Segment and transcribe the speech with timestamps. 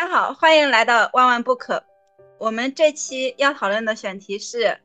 [0.00, 1.84] 大家好，欢迎来到万万不可。
[2.38, 4.78] 我们这期要讨论的选题是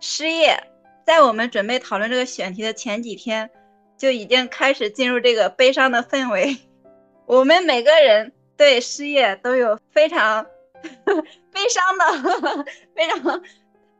[0.00, 0.56] 失业。
[1.04, 3.50] 在我们准备讨论这个选题的前几天，
[3.98, 6.56] 就已经开始进入这个悲伤的氛围。
[7.28, 10.46] 我们每个人对失业都有非常
[11.52, 12.64] 悲伤的、
[12.96, 13.20] 非常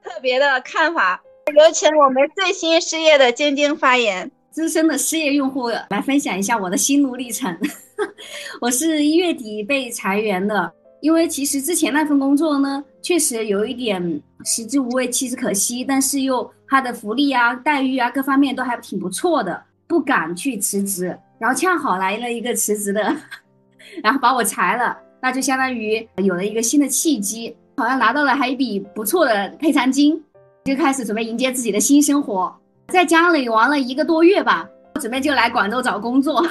[0.02, 1.22] 特别的看法。
[1.54, 4.30] 有请我们最新失业的晶晶发言。
[4.50, 7.54] 资深的失业用户来分享一下我的心路历程。
[8.60, 21.16] 我是一月底被裁员的，因为其实之前那份工作呢，确实有一点食之无味，弃之可惜，但是又他的福利啊、待遇啊各方面都还挺不错的，不敢去辞职。
[21.38, 23.14] 然后恰好来了一个辞职的，
[24.02, 30.22] 然后把我裁了，那就相当于有了一个新的契机，好像拿到了还一笔不错的赔偿金，
[30.64, 32.54] 就开始准备迎接自己的新生活。
[32.88, 34.66] 在家里玩了一个多月吧，
[35.00, 36.42] 准备就来广州找工作。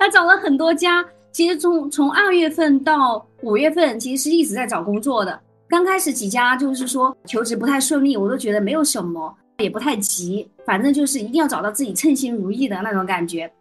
[0.00, 5.38] 他找了很多家，其实从从二月份到五月份，其实是一直在找工作的。
[5.68, 13.52] 刚开始几家就是说求职不太顺利，我都觉得没有什么，也不太急，反正就是一定要找到自己称心如意的那种感觉。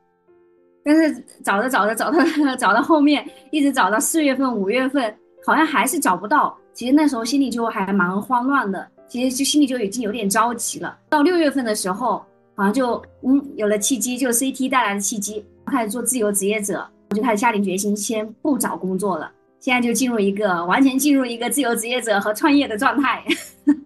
[0.81, 2.23] 但是找着找着找到
[2.55, 5.13] 找到后面，一直找到四月份、五月份，
[5.45, 6.57] 好像还是找不到。
[6.73, 8.87] 其实那时候心里就还蛮慌乱的。
[9.09, 10.97] 其实就心里就已经有点着急了。
[11.09, 12.23] 到六月份的时候，
[12.55, 19.31] 好像就嗯有了契机，就 CT 带来的契机，开始做自由职业者，我就开始下定决心先不找工作了。
[19.59, 23.23] 现在就进入一个完全进入一个自由职业者和创业的状态。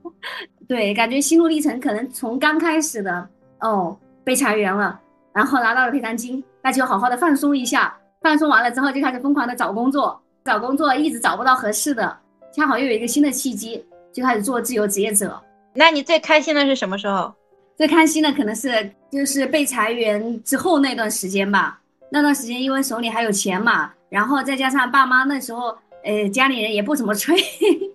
[0.67, 3.27] 对，感觉心路历程可能从刚开始的
[3.59, 4.99] 哦被裁员了，
[5.33, 7.95] 然后拿到了赔偿金，那就好好的放松一下。
[8.21, 12.17] 放松完了之后，就开始疯狂的找工作，找工作一直找不到合适的，
[12.55, 13.85] 恰好又有一个新的契机。
[14.13, 15.41] 就开始做自由职业者，
[15.73, 17.33] 那你最开心的是什么时候？
[17.75, 21.79] 最开心的可能是就是被裁员之后那段时间吧。
[22.09, 27.35] 那段时间因为手里还有钱嘛，然后再加上爸妈那时候，呃，家里人也不怎么催，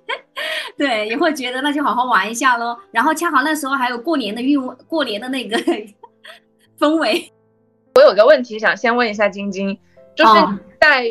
[0.77, 2.77] 对，也会觉得那就好好玩一下喽。
[2.91, 5.57] 然后恰好那时候还有过年的运，过年的那个
[6.79, 7.33] 氛围。
[7.95, 9.79] 我有个问题想先问一下晶晶，
[10.17, 10.33] 就是
[10.81, 11.05] 在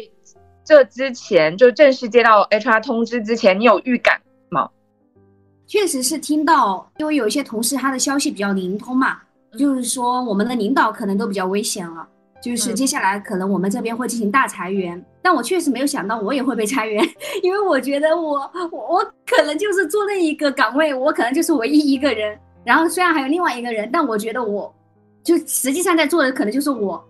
[0.66, 4.27] 这之前，就正式接到 HR 通知之前，你有预感吗？
[5.68, 9.20] 确实是听到，因为有一些同事他的消息比较灵通嘛，
[9.58, 12.08] 就是说我们的领导可能都比较危险了，
[12.42, 15.04] 就是接下来可能我们这边会进行大裁员。
[15.22, 17.04] 但我确实没有想到我也会被裁员，
[17.44, 22.40] 因为我觉得我我我可能就是做那一个岗位，我可能就是唯一一个人。
[22.64, 24.74] 然后虽然还有另外一个人，但我觉得我
[25.24, 27.04] 就实际上在做的可能就是我，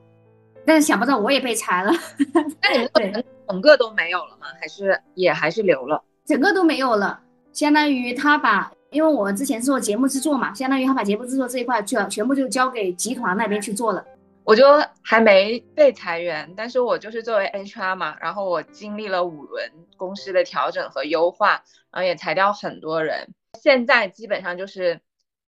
[0.66, 1.92] 但是想不到我也被裁了。
[2.62, 4.48] 那你们整个都没有了吗？
[4.60, 6.02] 还是也还是留了？
[6.26, 7.20] 整个都没有了。
[7.58, 14.06] 相当于他把，因为我之前是做节目制作嘛，相当于他把节目制作这一块全全部就交给集团那边去做了。
[14.44, 14.64] 我就
[15.02, 23.34] 还没被裁员，但是我就是作为 HR 嘛，然后我经历了五轮公司的调整和优化，然后也裁掉很多人。
[23.60, 25.02] 现在基本上就是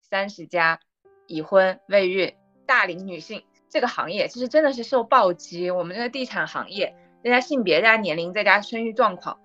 [0.02, 0.80] 三十加
[1.26, 2.34] 已婚未孕
[2.66, 5.70] 大龄女性这个行业，其实真的是受暴击。
[5.70, 6.94] 我们这个地产行业，
[7.24, 9.38] 再加性别、再加年龄、再加生育状况。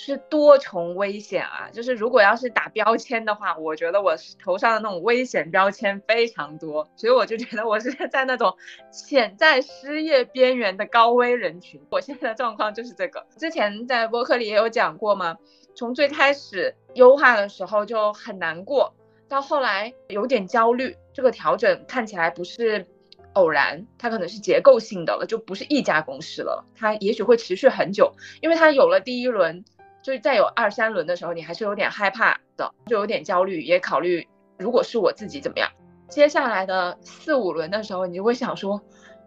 [0.00, 1.68] 是多重危险啊！
[1.72, 8.56] 就是如果要是打标签的话，我觉得我头上的那种危险标签非常多，所以我就觉得我是在那种
[8.92, 11.80] 潜在失业边缘的高危人群。
[11.90, 13.26] 我现在的状况就是这个。
[13.36, 15.36] 之前在播客里也有讲过嘛，
[15.74, 18.94] 从最开始优化的时候就很难过，
[19.28, 20.96] 到后来有点焦虑。
[21.12, 22.86] 这个调整看起来不是
[23.32, 29.64] 偶然，它可能是结构性的了，就不是一家公司了，它也许会持续很久，因为它有了第一轮。
[30.08, 34.26] 所以在有二三轮的时候，你还是有点害怕的，就有点焦虑，也考虑
[34.56, 35.70] 如果是我自己怎么样。
[36.08, 38.80] 接下来的四五轮的时候，你就会想说：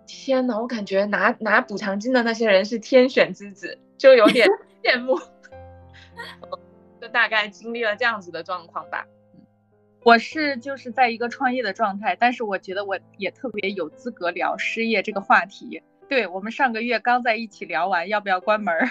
[0.08, 4.48] 天呐，我感觉拿拿补偿金的那些人是天选之子，就有点
[4.82, 5.20] 羡慕。
[7.00, 9.06] 就大概经历了这样子的状况吧。
[10.04, 15.84] 我是就是在一个创业的状态，但是我觉得我也特别有资格聊失业这个话题。
[16.10, 18.76] 对我们上个月刚在一起聊完要不要关门。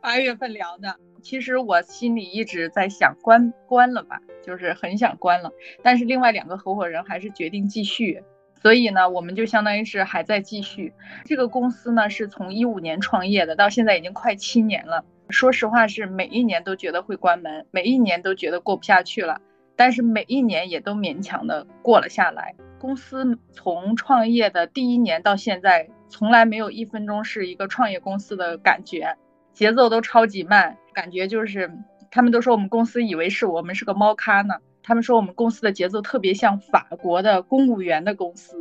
[0.00, 5.50] 八月份聊的，其实我心里一直在想关关了吧，就是很想关了。
[5.82, 8.22] 但是另外两个合伙人还是决定继续，
[8.62, 10.92] 所以呢，我们就相当于是还在继续。
[11.24, 15.04] 这个公司呢是从一五年创业的，到现在已经快七年了。
[15.30, 19.40] 说实话是每一年都觉得会关门，每一年都觉得过不下去了，
[19.76, 22.54] 但是每一年也都勉强的过了下来。
[22.78, 29.16] 公司从创业的第一年到现在，从来没有一分钟是一个创业公司的感觉。
[29.52, 31.70] 节奏都超级慢，感觉就是
[32.10, 34.54] 他们都说我们公司以为是我们是个猫咖呢。
[34.82, 38.56] 他们说我们公司的节奏特别像法国的公务员的公司，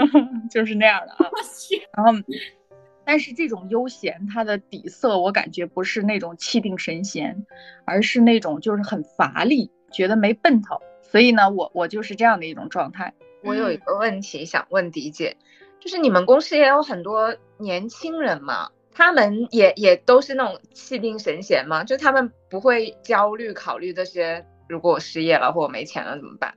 [0.50, 1.30] 就是那样的啊。
[1.96, 2.12] 然后
[3.02, 7.46] 但是这种悠闲，它的底色我感觉不是那种气定神闲，
[7.86, 10.78] 而是那种就是很乏力，觉得没奔头。
[11.00, 13.14] 所以呢，我我就是这样的一种状态。
[13.42, 15.38] 我有一个问题想问迪姐，
[15.80, 18.68] 就是你们公司也有很多年轻人嘛，
[19.00, 21.82] 他们也也都是那种气定神闲吗？
[21.82, 26.52] 就他们不会焦虑考虑这些，如果我失业了或我没钱了怎么办？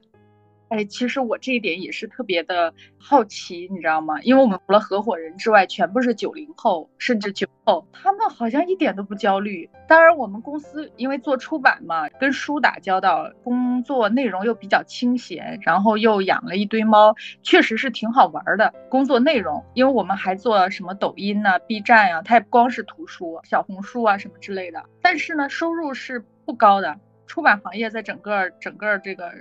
[0.69, 4.19] 哎，其实我这一点也是特别的好奇，你知道吗？
[4.23, 9.69] 因为我们除了合伙人之外，全部是九零后，甚至九后，他们好像一点都不焦虑。
[9.87, 17.13] 当然，我们公司因为做出版嘛，跟书打交道，工作内容又比较清闲，然后又养了一堆猫，
[17.43, 19.63] 确实是挺好玩的工作内容。
[19.75, 24.83] 因为我们还做什么抖音呐、B 站呀，它也不光是图书、小红书啊什么之类的。
[25.01, 26.97] 但是呢，收入是不高的。
[27.25, 29.31] 出版行业在整个整个这个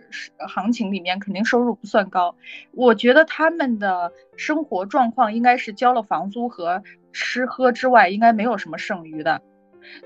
[0.49, 2.35] 行情里面，肯定收入不算高。
[2.73, 6.83] 我觉得他们的生活状况应该是交了房租和
[7.13, 9.43] 吃喝之外，应该没有什么剩余的。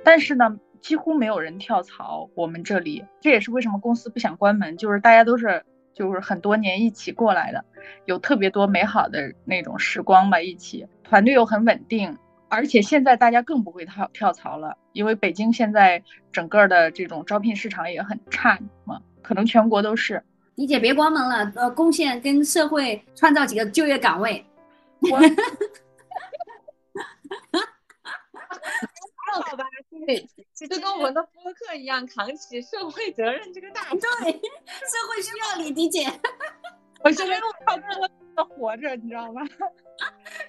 [0.03, 2.29] 但是呢，几乎没有人跳槽。
[2.35, 5.63] 我们这里，这也是为什么公司不想关门，就是大家都是
[5.95, 7.65] 就是很多年一起过来的，
[8.07, 12.17] 有特别多美好的那种时光吧，一起团队又很稳定。
[12.49, 16.03] 而且现在大家更不会跳跳槽了，因为北京现在
[16.33, 20.23] 整个的这种招聘市场也很差嘛，可能全国都是。
[20.55, 24.43] 李姐别关门了，呃，贡献跟社会创造几个就业岗位。
[25.11, 25.19] 我，
[29.35, 29.65] 好吧，
[30.07, 33.83] 对，就跟我们的播客一样，扛起社会责任这个大。
[33.91, 33.99] 对，
[34.33, 36.07] 社会需要你，李姐。
[37.05, 37.83] 我现在靠这
[38.35, 39.43] 个活着，你知道吗？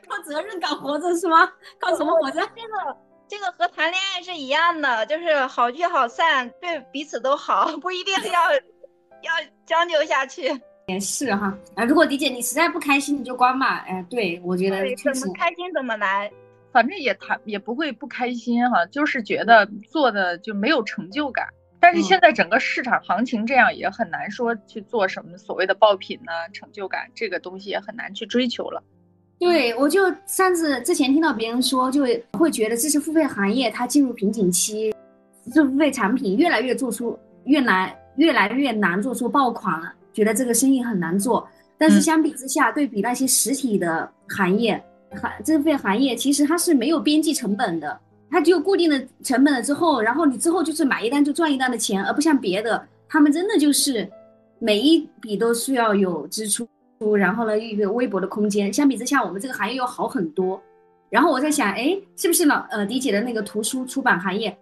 [0.08, 1.52] 靠责任感活着是吗？
[1.80, 2.42] 靠什么活着？
[2.56, 2.98] 这个
[3.28, 10.50] 这个和谈恋爱是一样的，就是好聚好散，对彼此都好， 不一定要要将就下去。
[10.88, 13.84] 也是哈，啊，如果迪姐你实在不开心，你就关吧。
[13.88, 16.32] 哎，对我觉得确实开心怎么来，
[16.72, 21.46] 反正也谈也不会不开心哈，就是觉得做的就没有成就感。
[21.80, 28.82] 但是现在整个市场行情这样，也很难说去做什么所谓的爆品呢，成就感这个东西也很难去追求了。
[29.40, 34.92] 对，我就上次之前听到别人说，就会觉得知识付费行业它进入瓶颈期，
[35.46, 41.48] 知识付费产品越来越做出越来越来越难做出爆款了，觉得这个生意很难做。
[41.78, 44.84] 但是相比之下，对比那些实体的行业，
[45.22, 48.00] 行知识付费行业其实它是没有边际成本的，
[48.32, 54.10] 它只有固定的成本了之后，然后你之后就是买一单就赚一单的钱，而不像别的，他们真的就是
[54.58, 56.68] 每一笔都需要有支出。
[57.18, 60.62] 然后呢，一个微薄的空间，相比之下，我们这个行业要好很多。
[61.10, 64.58] 然后我在想，哎，是不是老呃迪姐的那个图书出版行业，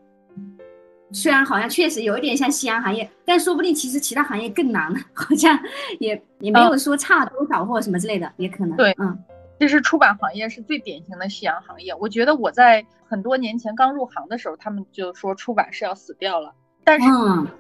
[1.12, 5.58] 虽然好像确实有一点像夕阳行业，但说不定其实其他行业更难， 好像
[6.00, 8.78] 也也没有说差多少或什么之类的，也可能。
[8.78, 9.18] 对，嗯，
[9.60, 11.96] 其实出版行业是最典型的夕阳行业。
[11.96, 16.54] 我觉得我在很多年前刚入行的时候，他们就说出版是要死掉了，
[16.84, 17.08] 但是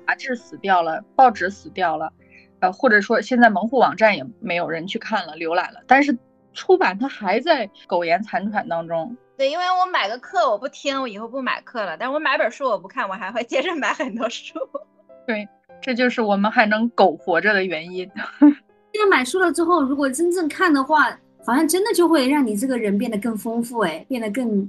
[0.06, 2.12] 杂志死掉了，报纸死掉了。
[2.60, 6.18] 呃，或者说现在门户网站也没有人去看了、浏览了，但是
[6.54, 9.16] 出版它还在苟延残喘当中。
[9.38, 14.54] 对，因为我买个课我不听，我以后不买课了；但是我买本书我不看，我还会接着买很多书。
[15.28, 15.46] 对，
[15.82, 18.10] 这就是我们还能苟活着的原因。
[18.40, 18.50] 现
[19.04, 21.10] 在买书了之后，如果真正看的话，
[21.46, 24.66] 好像真的就会让你这个人变得更丰富，哎，变得更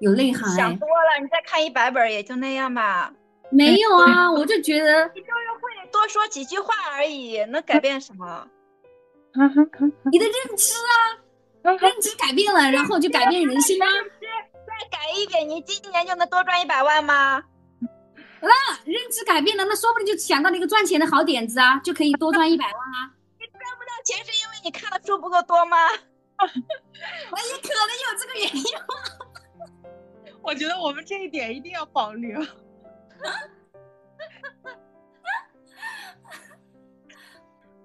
[0.00, 0.54] 有内涵。
[0.54, 3.10] 想多了，你再看一百本也就那样吧。
[3.50, 8.46] 没有啊，我就觉得 你就是会多说几句话而已，能改变什么？
[10.10, 13.86] 你的认知啊，认知改变了，然后就改变人心啊。
[14.66, 17.42] 再改一点，你今年就能多赚一百万吗？
[18.40, 18.48] 那
[18.84, 23.12] 认知改变了，那说不定就想到了一个赚钱的好点子啊，就可以多赚一百万啊。
[23.38, 25.76] 你赚不到钱是因为你看的书不够多吗？
[26.40, 28.64] 我也可能有这个原因。
[30.42, 32.40] 我觉得我们这一点一定要保留。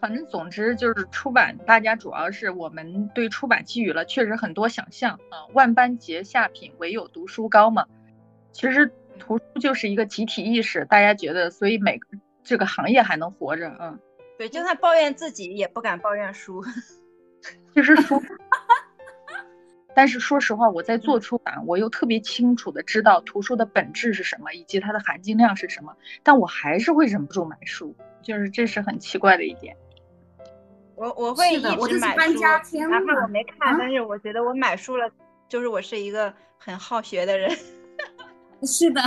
[0.02, 5.48] 反正总之就是出版，大家主要是我们对出版寄予了确实很多想象啊。
[5.54, 7.88] 万般皆下品，唯有读书高嘛。
[8.52, 12.08] 其实图书就是一个集体意识，大家觉得，所以每个
[12.44, 14.00] 这个行业还能活着嗯。
[14.38, 16.64] 对，就算抱怨自己，也不敢抱怨书。
[17.74, 18.22] 其实书。
[19.96, 29.76] 但是说实话，我在做出版，我又特别清楚的知道图书的本质是什么，以及它的含金量是什么，但我还是会忍不住买书，就是这是很奇怪的一点。
[30.96, 32.40] 我我会一直买书，
[32.90, 35.10] 哪怕我没看，但是我觉得我买书了，
[35.48, 37.50] 就是我是一个很好学的人。
[38.64, 39.02] 是的，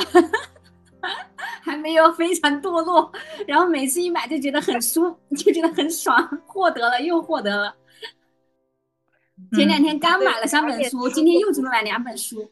[1.62, 3.10] 还没有非常堕落，
[3.46, 6.16] 然后每次一买就觉得很舒，就觉得很爽，
[6.46, 7.74] 获得了又获得了。
[9.52, 12.50] 前两天刚买了三本书，今天又准备买两本书。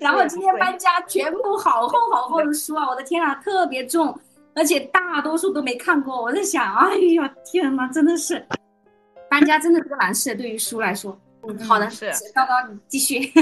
[0.00, 2.88] 然后今天搬家，全部好厚好厚的书啊！
[2.88, 4.18] 我的天啊，特别重，
[4.54, 6.20] 而且大多数都没看过。
[6.20, 8.44] 我在想，哎呀，天呐，真的是
[9.30, 11.16] 搬家真的是个难事，对于书来说。
[11.46, 13.32] 嗯，好的，是高高你继续，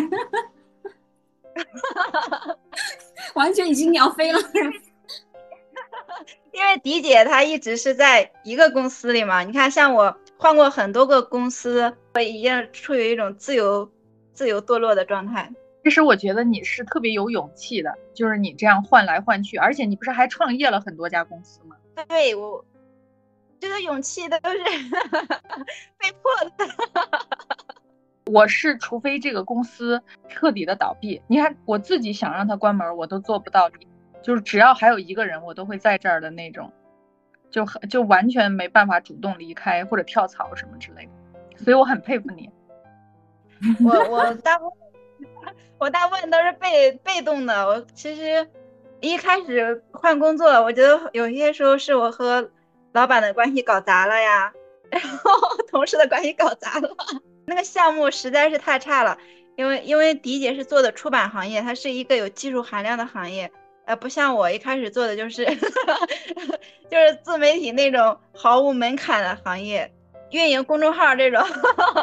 [3.35, 4.39] 完全已经聊飞了。
[6.53, 13.93] 因为迪姐她一直是在一个公司里嘛，你看像我换过很多个公司，我已经处于一种自由、
[14.33, 15.53] 自由堕落的状态。
[15.85, 21.77] 其实我觉得你是特别有勇气的，就是你这样换来换去，而且你不是还创业了很多家公司吗？
[22.09, 22.65] 对我，
[23.61, 24.59] 这个勇气都是
[26.01, 26.75] 被迫的。
[28.33, 33.71] 我是除非这个公司彻底的倒闭，你看我自己想让它关门，我都做不到，
[34.23, 36.73] 就是只要还有一个人，我都会在这儿的那种，
[37.51, 41.09] 就很就完全没办法主动离开或者跳槽什么之类
[41.57, 42.51] 的，所以我很佩服你。
[43.85, 47.67] 我我大部分我大部分都是被被动的。
[47.67, 48.49] 我其实
[49.01, 52.51] 一开始换工作，我觉得有些时候是我和
[52.93, 54.53] 老板的关系搞砸了呀，
[54.91, 55.31] 然后
[55.71, 56.89] 同事的关系搞砸了。
[57.47, 59.19] 那个项目实在是太差了，
[59.57, 63.51] 因为因为迪姐是做的出版行业，它是一个有技术含量的行业，
[63.91, 65.45] 呃，不像我一开始做的就是
[66.89, 69.93] 就是自媒体那种毫无门槛的行业，
[70.31, 71.45] 运营公众号这种，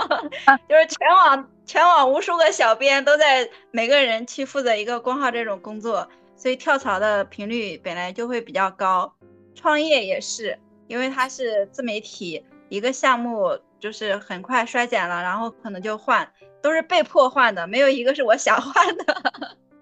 [0.68, 9.14] 就是全网全网无数个小编都在每个人去负责一个公号这种工作，所以跳槽的频率本来就会比较高。
[9.56, 16.30] 创业也是，因为它是自媒体，一个项目就是很快衰减了，然后可能就换，
[16.62, 19.06] 都是被迫换的，没有一个是我想换的。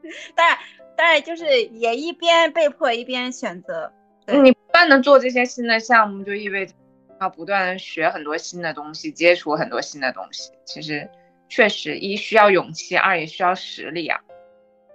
[0.35, 0.55] 当然，
[0.98, 3.92] 当然就是也一边被迫一边选择。
[4.28, 6.74] 你不断的做这些新的项目，就意味着
[7.22, 10.52] 要不断的学很多新的东西，接触很多新的东西。
[10.66, 11.10] 其实
[11.48, 14.20] 确实一需要勇气，二也需要实力啊。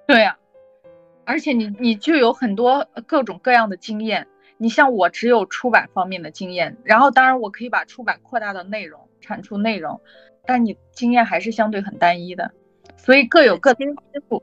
[0.07, 0.37] 对呀、
[1.25, 4.27] 而且你你就有很多各种各样的经验。
[4.63, 9.99] 你像我只有出版方面的经验，然后当然我可以把出版扩大到内容，产出内容，
[10.45, 12.51] 但你经验还是相对很单一的，
[12.99, 13.97] 所以各有各的天
[14.29, 14.43] 赋，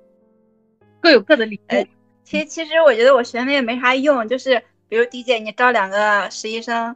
[1.07, 1.87] 各有各的理哎悟。
[2.25, 6.93] 其其实我觉得我学那个没啥用，就是比如迪姐，你招两个实习生，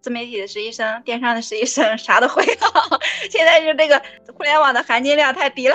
[0.00, 2.44] 自媒体的实习生、电商的实习生，啥都会。
[3.28, 4.00] 现在就这个
[4.36, 5.74] 互联网的含金量太低了。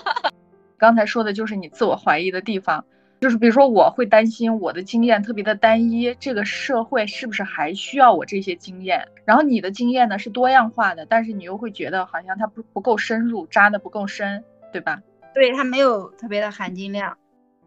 [0.76, 2.84] 刚才说的就是你自我怀疑的地方，
[3.18, 9.08] 就是比如说我会担心我的经验特别的单一，这个社会是不是还需要我这些经验？
[9.24, 15.00] 然后你的经验呢是多样化的，但是你又会觉得好像它不不够深入，扎的不够深，对吧？
[15.38, 17.16] 对，它没有特别的含金量。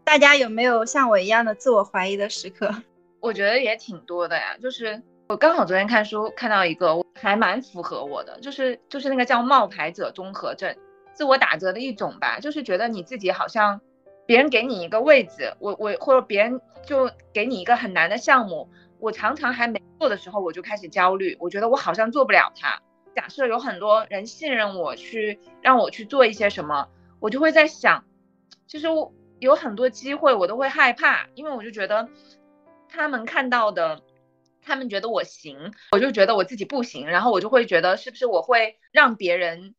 [0.04, 2.70] 大家有没有像我一样的自我怀疑的时刻？
[3.18, 10.76] 我觉得也挺多的呀，就是我刚好昨天看书看到一个，我还蛮符合我的，就是就是那个叫冒牌者综合症，
[11.14, 13.80] 自我打折的一种吧，就是觉得你自己好像
[14.26, 22.82] 别人给你一个位置，我我或者别人就给你一个很难的项目，我常常还没做的时候我就开始焦虑，我觉得我好像做不了它。
[23.16, 26.86] 假设有很多人信任我去让我去做一些什么，
[27.22, 28.04] 我就会在想，
[28.66, 32.08] 其实我有很多机会我都会害怕，因为我就觉得
[32.88, 34.02] 他们看到的，
[34.60, 39.76] 他们觉得我行，我就觉得我自己不行，然后我就会觉得是不是我会让别人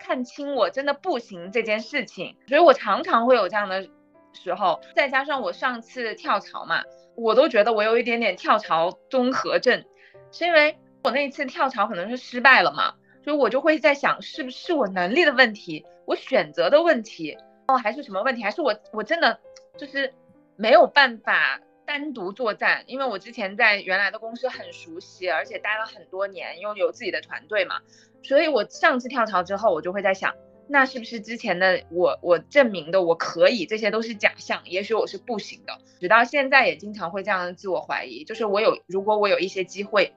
[0.00, 3.88] 看清我真的不行这件事情，所以我常常会有这样的
[4.32, 6.82] 时候，再加上我上次跳槽嘛，
[7.14, 9.84] 我都觉得我有一点点跳槽综合症，
[10.32, 17.36] 是因为我那一次跳槽可能是失败了嘛，所以我就会在想是不是我能力的问题，我选择的问题，
[17.68, 19.38] 哦还是什么问题，还是我我真的
[19.76, 20.12] 就是
[20.56, 21.60] 没有办法。
[21.86, 27.80] 单独作战，因为我之前在原来的公司很熟悉，而且待了很多年，又有自己的团队嘛，
[28.22, 30.32] 所以我上次跳槽之后，我就会在想，
[30.68, 35.76] 那是不是之前的我我证明的我可以，这些都是假象，也许我是不行的。
[35.98, 40.14] 直到现在也经常会这样自我怀疑，就是我有如果我有一些机会，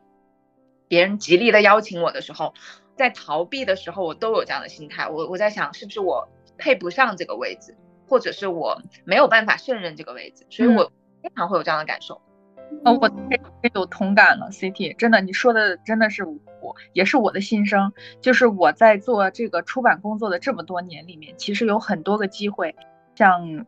[0.94, 2.54] 别人极力的邀请我的时候，
[2.96, 5.10] 在逃避的时候，我都有这样的心态。
[5.10, 7.76] 我我在想，是不是我配不上这个位置，
[8.08, 10.92] 或者是我没有办法胜任这个位置，所以我。
[11.24, 12.22] 经常会有这样的感受，
[12.84, 13.16] 呃，我太
[13.74, 17.94] 有同感了，CT，真的，你说的真的是我，也是我的心声。
[18.20, 22.76] 就是我在做这个出版工作的这么多年里面，其实有很多个机会，
[23.16, 23.66] 像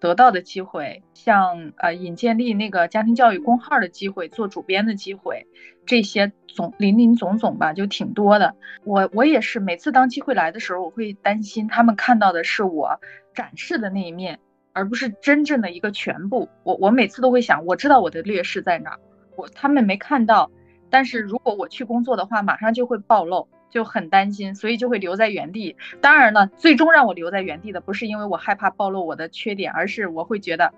[0.00, 5.46] 得到的机会，像呃尹建立那个家庭教育公号的机会，做主编的机会，
[5.86, 8.54] 这些总林林总总吧，就挺多的。
[8.84, 13.00] 我我也是，每次当机会来的时候，我会担心他们看到的是我
[13.34, 14.38] 展示的那一面。
[14.74, 16.48] 而不是真正的一个全部。
[16.62, 19.00] 我我每次都会想，我知道我的劣势在哪儿，
[19.34, 20.52] 我他们没看到，
[20.88, 23.48] 但是如果我去工作的话，马上就会暴露。
[23.70, 25.76] 就很担心，所以就会留在原地。
[26.00, 30.72] 当然了，最终让我留在原地的不是因为我害怕暴露我的缺点，而是我会觉得，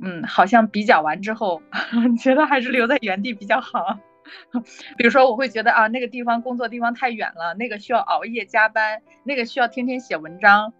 [0.00, 1.62] 嗯，好像比较完之后，
[2.20, 3.98] 觉得还是留在原地比较好。
[4.96, 10.72] 比如说，我会觉得啊，那个地方工作地方太远了，那个需要熬夜加班，那个需要天天写文章。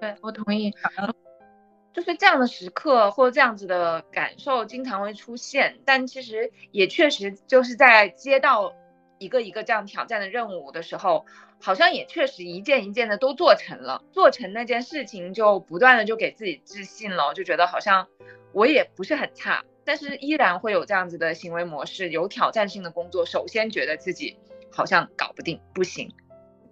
[0.00, 0.72] 对我同意。
[1.92, 8.74] 就是这样的时刻或这样子的感受经常会出现，但其实也确实就是在接到
[9.18, 11.24] 一个一个这样挑战的任务的时候，
[11.60, 18.06] 好像也确实一件一件的都做成了，做成那件事情就不断的就给自己自信了，就觉得好像
[18.52, 24.38] 我也不是很差，但是依然会有这样子的行为模式，有挑战性的工作，首先觉得自己
[24.70, 26.12] 好像搞不定，不行。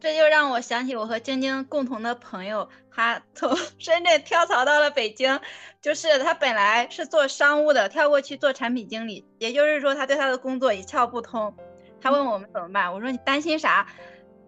[0.01, 5.41] 这就让我想起我和晶晶共同的朋友，他从 深圳跳槽到了北京，
[5.81, 11.55] 就是他本来是做商务的，跳过去做产品经理，也就是说他对他的工作一窍不通。
[12.05, 13.87] 他问我们怎么办，我说你担心啥？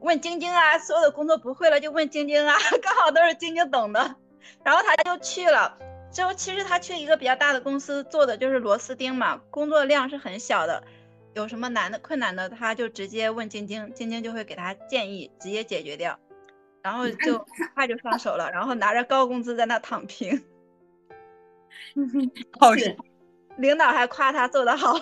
[0.01, 4.15] 问晶晶啊，所有的工作不会了就问晶晶啊， 刚好都是晶晶懂的。
[4.63, 5.79] 然后他就去了，
[6.13, 10.85] 之后其实他去一个比较大的公司做的就是螺丝钉嘛，工作量是很小的。
[11.33, 16.19] 有什么难的、困难的，他就直接问晶晶，晶晶就会给他建议，直接解决掉，
[16.83, 20.45] 然后就很快就上手了，然后拿着高工资在那躺平。
[22.61, 22.95] 好是，
[23.57, 25.01] 领导还夸他做得好。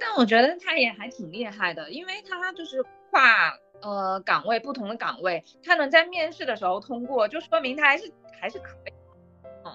[0.00, 3.52] 但我觉得他也还挺厉害的，因为他就是跨
[3.82, 8.92] 呃岗位，不同的岗位，他能在面试的时候通过，就说明他还是还是可以。
[9.64, 9.72] 嗯，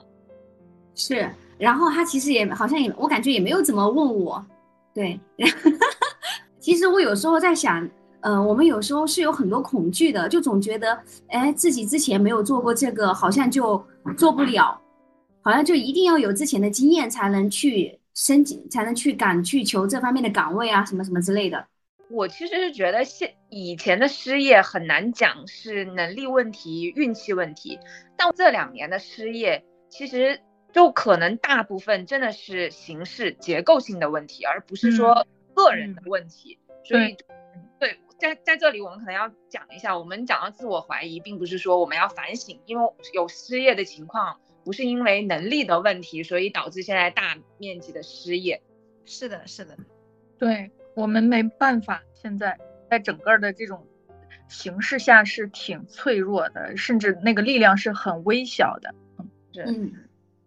[0.96, 1.29] 是。
[1.58, 4.46] 然后他其实也好像也，我感觉也没有怎么问我。
[4.94, 5.20] 对，
[6.60, 7.88] 其实我有时候在想，
[8.22, 13.86] 呃，我们有时候是有很多恐惧的，就总觉得，哎，自己之前没有做过这个，好像就
[14.17, 14.82] 做不了，
[15.41, 21.67] 好像就一定要有之前的经验才能去申请，才能去敢去求这方面的岗位啊，什么什么之类的。
[22.10, 27.80] 我其实是觉得现以前的失业很难讲是能力问题、运气问题，
[28.17, 30.41] 但这两年的失业其实。
[30.73, 36.60] 就可能大部分真的是形式结构性的问题，而不是说个人的问题。
[36.84, 37.15] 所以，
[37.80, 48.62] 对，在在这里我们可能要讲一下，我们讲到自我怀疑，并不是说我们要反省，因为有失业的情况，不是因为能力的问题，所以导致现在大面积的失业。
[49.06, 49.78] 是的，是的，
[50.39, 52.58] 对我们没办法，现在
[52.89, 53.86] 在整个的这种
[54.49, 58.93] 形势下是挺脆弱的，甚至那个力量是很微小的。
[59.19, 59.93] 嗯，是。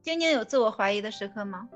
[0.03, 1.69] 晶晶有自我怀疑的时刻吗？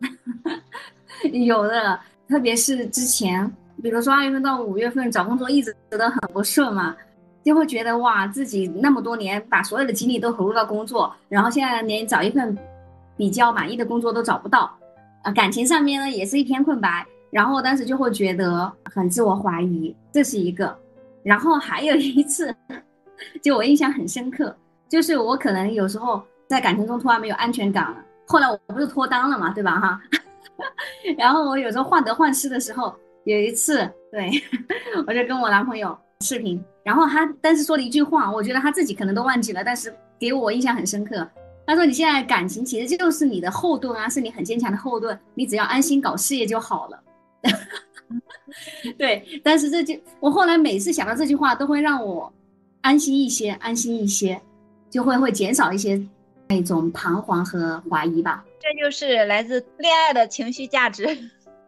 [1.32, 3.50] 有的，特别是之前，
[3.82, 6.96] 比如说二月份到五月份找工作一直都很不顺嘛，
[7.44, 12.56] 就会觉得哇，自己那么多年把所有的精力都投入到工作，然后现在连找一份
[13.16, 14.70] 比较满意的工作都找不到，
[15.22, 20.76] 啊，感情上面呢也是一片空白，然后当时就会觉得很自我怀疑，这是一个。
[21.22, 22.54] 然后还有一次，
[23.42, 24.54] 就我印象很深刻，
[24.88, 26.22] 就是我可能有时候。
[26.48, 29.80] 在感情中突然没有安全感了，后来我不是脱单了嘛，对吧？
[29.80, 29.98] 哈，
[31.16, 34.30] 然后我有时候患得患失的时候，有一次，对
[35.06, 41.28] 我就跟我男朋友视频，然后他当时说了一句话，我觉得他自己可能都忘记了，但是给我印象很深刻。
[41.66, 47.02] 他说：“你现在感情其实就是你的后盾啊，是你很坚强的后盾，你只要安心搞事业就好了。
[48.96, 52.32] ”对，但是这句我后来每次想到这句话，都会让我
[52.80, 54.40] 安心一些，安心一些，
[54.88, 56.00] 就会会减少一些。
[56.48, 61.06] 那种彷徨和怀疑吧，这就是来自恋爱的情绪价值。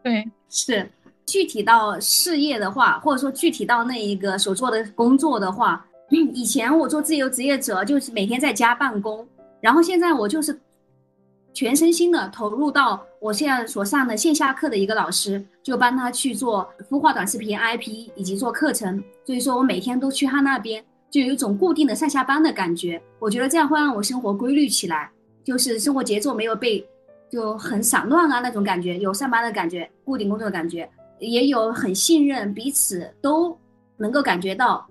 [0.03, 0.87] 对，是
[1.27, 9.27] 具体到事业的话，或者说具体到那一个所做的工作的话，以前我做自由职业者就是每天在家办公，
[9.61, 10.59] 然后现在我就是
[11.53, 20.85] 全身心的投入到我现在所上的线下课的一个老师，就帮他去做孵化短视频 IP 以及做课程，所以说我每天都去他那边。
[21.11, 25.09] 就有一种固定的上下班的感觉，我觉得这样会让我生活规律起来，
[25.45, 26.85] 就是生活节奏没有被
[27.31, 33.57] 就很散乱啊那种感觉，有上班的感觉，固定工作的感觉，也有很信任彼此都
[33.97, 34.87] 能够感觉到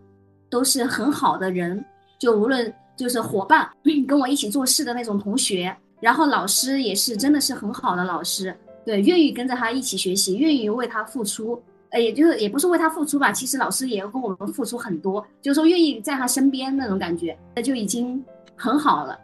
[0.50, 1.84] 都是很好的人，
[2.20, 3.70] 就无论就是伙伴
[4.08, 8.56] 跟我一起做事的那种同学，然后老师也是真的是很好的老师，
[8.86, 11.62] 对，愿意跟着他一起学习，愿意为他付出。
[11.90, 18.24] 呃，也就是也不是为他付出吧，其实老师也跟我们付出很多，就是说愿意在他身边那种感觉，那就已经
[18.56, 19.16] 很好了。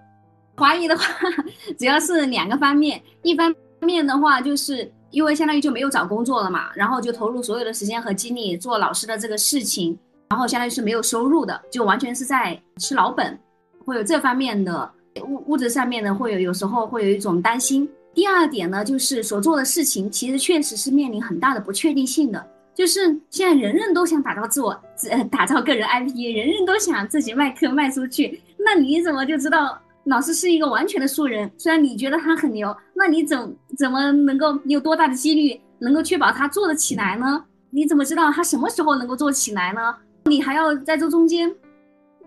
[0.55, 1.03] 怀疑的话，
[1.79, 9.97] 主要是两个方面，一方面的话，就是因为相当于就没有找工作了嘛，然后就投入所有的时间和精力做老师的这个事情，
[10.29, 13.37] 然后相当于是没有收入的，就完全是在吃老本，
[13.85, 14.91] 会有这方面的
[15.23, 17.89] 物物质上面呢，会有有时候会有一种担心。
[18.13, 22.45] 第二点呢，就是所做的事情其实确实是面临很大的不确定性的。
[22.75, 24.69] 就是现在人人都想打造自我，
[25.09, 28.41] 呃，打造个人 IP，人人都想自己卖课卖出去。
[28.57, 29.77] 那你怎么就知道
[30.09, 31.49] 老师是一个完全的素人？
[31.55, 34.59] 虽然你觉得他很牛，那你怎怎么能够？
[34.63, 37.45] 你有多大的几率能够确保他做得起来呢？
[37.69, 39.95] 你怎么知道他什么时候能够做起来呢？
[40.25, 41.55] 你还要在这中间，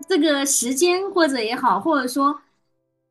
[0.07, 2.39] 这个时间或者也好，或者说，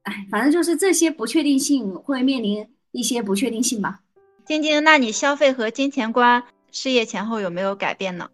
[0.04, 4.00] 哎，反正就是这些不确定性会面临一些不确定性吧。
[4.46, 8.30] 晶晶，那你消费和金钱观事业前后有没有改变呢？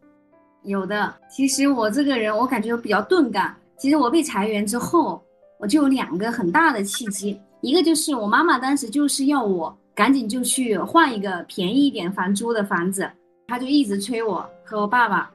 [0.62, 1.14] 有的。
[1.28, 3.56] 其实我这个人，我感觉比较钝感。
[3.76, 5.22] 其实我被裁员之后，
[5.58, 13.10] 我就有两个很大的契机，一个就是我妈妈当时就是要我赶紧就去换一个便宜一点房租的房子，
[13.48, 15.30] 她就一直催我和我爸爸，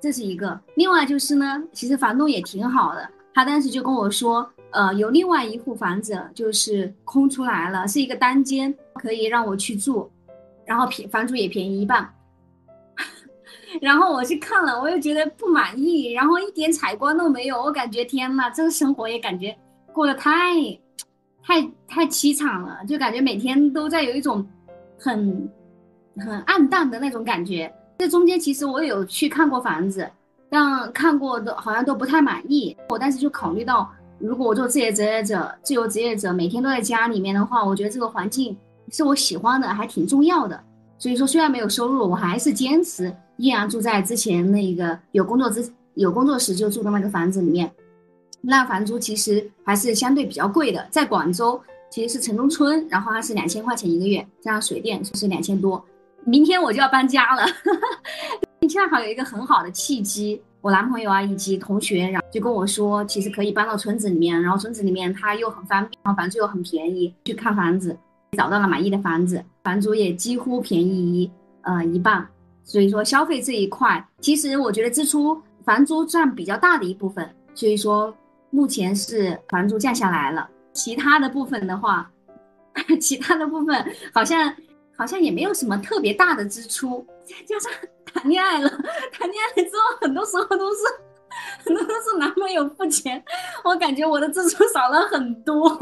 [0.00, 0.58] 这是一个。
[0.76, 10.10] 另外就是呢，其实房东也挺好的，他当时就跟我说，呃，有另外一户房子就是空出来了，是一个单间，可以让我去住，
[10.64, 12.08] 然后便房租也便宜一半。
[13.80, 19.56] 然后我去看了，我又觉得不满意，然后一点采光都没有，我感觉天呐，这个生活也感觉
[19.92, 20.32] 过得太，
[21.42, 24.46] 太太凄惨了，就感觉每天都在有一种
[24.98, 25.50] 很
[26.16, 27.72] 很暗淡的那种感觉。
[27.98, 30.08] 这中间其实我有去看过房子，
[30.50, 32.76] 但看过的好像都不太满意。
[32.88, 38.56] 我当时就考虑到，如果我做自由职业者，自由职业者每天都在家里面的话，我觉得这个环境
[38.90, 40.60] 是我喜欢的，还挺重要的。
[40.98, 43.14] 所以说，虽然没有收入，我还是坚持。
[43.36, 47.70] 依然住在之前那个有工作之有工作时就住的那个房子里面，
[48.40, 50.86] 那房租其实还是相对比较贵的。
[50.90, 55.84] 在广州其实是城中村，然后它是两千块钱一个月，加上水电就是两千多。
[56.24, 57.44] 明天我就要搬家了，
[58.68, 67.14] 恰好有一个很好的契机，我男朋友啊以及同学，然后就跟我说，其实可以搬到村子里面，然后村子里面它又很方便，然后房租又很便宜。
[67.24, 67.96] 去看房子，
[68.36, 71.30] 找到了满意的房子，房租也几乎便宜一
[71.62, 72.26] 呃一半。
[72.64, 77.28] 所以说消费这一块，其实我觉得支出房租占比较大的一部分。
[77.54, 78.12] 所以说
[78.50, 82.10] 目前是房租降下来了，其他的部分的话，
[83.00, 84.52] 其他的部分好像
[84.96, 87.06] 好像也没有什么特别大的支出。
[87.24, 87.70] 再加上
[88.04, 88.68] 谈恋爱了，
[89.12, 90.80] 谈恋爱之后，很多时候都是
[91.64, 93.22] 很多都是男朋友付钱，
[93.62, 95.78] 我感觉我的支出少了很多。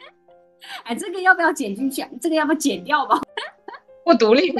[0.84, 2.06] 哎，这个要不要剪进去？
[2.20, 3.20] 这个要不要剪掉吧？
[4.04, 4.50] 我独立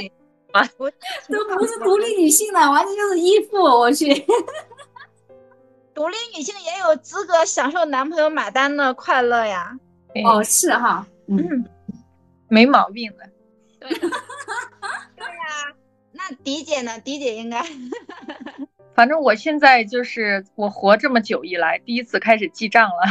[0.63, 0.69] 你。
[0.79, 0.91] 我
[1.29, 3.57] 都不是独立女性了，完全就是依附。
[3.57, 4.13] 我去，
[5.93, 9.77] 独立女性也有资格享受男朋友买单的快乐呀。
[10.25, 11.65] 哦，是哈，嗯，
[12.47, 13.29] 没毛病的。
[13.79, 14.11] 对， 对呀。
[16.13, 16.97] 那迪姐呢？
[16.99, 17.61] 迪姐应该，
[18.95, 23.03] 反正我现在就是我活这么久以来第一次开始记账了。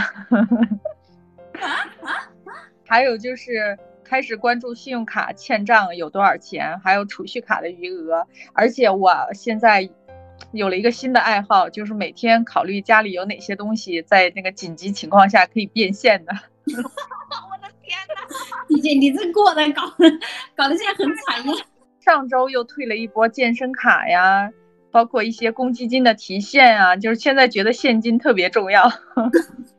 [2.86, 3.78] 还有就是。
[4.04, 8.26] 开始关注信用卡欠账有多少钱，还有储蓄卡的余额。
[8.52, 9.88] 而且我现在
[10.52, 16.32] 有了一个新的爱好，就是每天考虑家里有哪些东西在那个紧急情况下可以变现的。
[16.70, 18.14] 我的天哪，
[18.68, 20.10] 李姐，你这过得搞得
[20.54, 21.64] 搞得现在很惨呀！
[22.00, 24.50] 上周又退了一波健身卡呀，
[24.90, 28.90] 包括一些公积金的提现啊，就是现在觉得现金特别重要。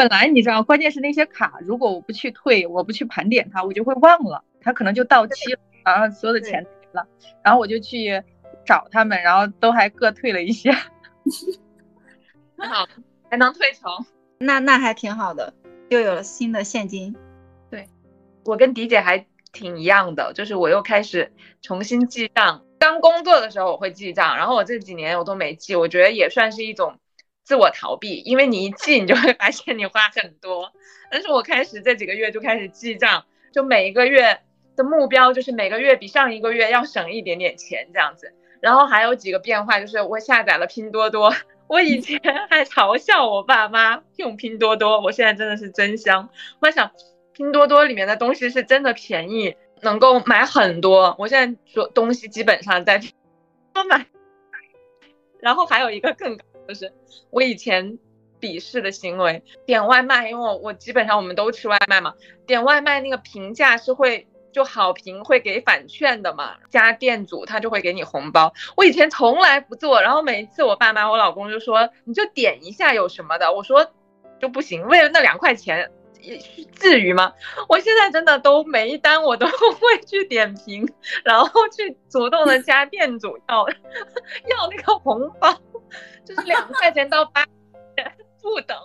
[0.00, 7.06] 本来你知道，关键是那些卡，如果我不去退，我不去盘点它，我就会忘了，它可能就到期了，然后所有的钱没了，
[7.44, 8.22] 然后我就去
[8.64, 10.88] 找他们，然后都还各退了一些，好，
[13.30, 13.90] 还能退成，
[14.40, 15.52] 那那还挺好的，
[15.90, 17.14] 又有了新的现金。
[17.70, 17.86] 对，
[18.46, 22.64] 我跟迪姐还挺一样的，就是我又开始重新记账。
[22.78, 26.98] 刚工作的时候我会记账，然后我这几年我都没记，我觉得也算是一种。
[27.50, 30.72] 自我逃避，因为你一记，你就会发现你花很多。
[31.10, 34.38] 但是我开始这几个月就开始记账，就每一个月
[34.76, 38.32] 的目标就是每个月比上一个月要省一点点钱这样子。
[38.60, 41.34] 然后还有几个变化，就是我下载了拼多多。
[41.66, 46.28] 我以前还嘲笑我爸妈用拼多多，我现在真的是真香。
[46.60, 46.92] 我想
[47.32, 51.16] 拼多多里面的东西是真的便宜，能够买很多。
[51.18, 53.00] 我现在说东西基本上在
[53.74, 54.06] 都买。
[55.40, 56.38] 然后还有一个更。
[56.70, 56.92] 就是
[57.30, 57.98] 我以前
[58.40, 62.14] 鄙视的行为，点外卖，因为我我基本上我们都吃外卖嘛，
[62.46, 68.52] 点外卖那个评价是会就好评会给返券的嘛，加店主他就会给你红包。
[68.76, 73.90] 我以前从来不做，然后每一次我爸妈我老公就说你就点一下有什么的，我说
[74.40, 75.90] 就不行，为了那两块钱。
[76.74, 77.32] 至于吗？
[77.66, 80.86] 我现在真的都每一单我都 会去点评，
[81.24, 83.66] 然后去主动的加店主要
[84.46, 85.58] 要那个红包，
[86.24, 87.44] 就是两块钱到八
[88.42, 88.76] 不等，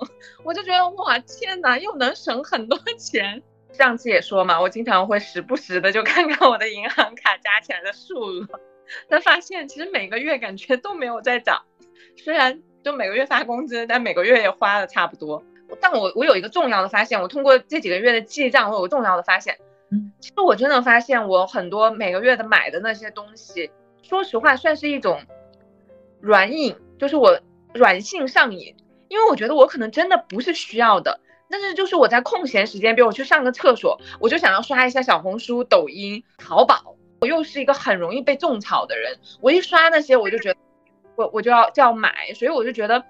[0.43, 3.41] 我就觉得哇天哪，又能省很多钱。
[3.71, 8.47] 上次也说嘛，我经常会时不时的就看看我的银行卡加起来的数额，
[9.09, 11.63] 但发现其实每个月感觉都没有在涨，
[12.15, 15.43] 虽然就每个月发工资，但每个月也花的差不多。
[15.81, 19.57] 但我我有一个重要的发现，我通过这几个月的记账，我有个重要的发现，
[19.91, 23.71] 嗯，其实我真的发现我很多每个月的买的那些东西，
[24.03, 25.21] 说实话算是一种
[26.21, 27.39] 软瘾，就是我
[27.73, 28.75] 软性上瘾，
[29.07, 31.19] 因为我觉得我可能真的不是需要的。
[31.49, 36.95] 但是就是我在空闲时间，比如我去上个厕所，我就想要刷一下小红书、抖音、淘宝。
[37.21, 40.59] 我又是一个很容易被种草的人，我一刷那些，我就觉得
[41.15, 43.03] 我我就要就要买，所以我就觉得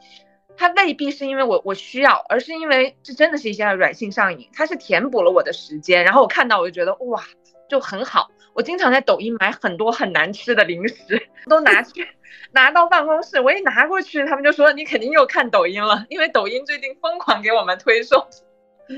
[0.55, 6.03] 它未必是因为我我需要，而是因为这真的是一些软性上瘾，它是填补了我的时间。
[6.03, 7.23] 然后我看到我就觉得哇，
[7.67, 8.29] 就很好。
[8.53, 10.95] 我经常在抖音买很多很难吃的零食，
[11.49, 12.07] 都拿去
[12.51, 18.25] 拿到办公室，我一拿过去，他们就说你肯定又看抖音了，因为抖音最近疯狂给我们推送，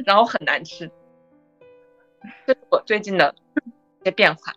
[0.06, 0.89] 然后很难吃。
[2.45, 3.34] 这是我最近的
[4.02, 4.54] 一些变化。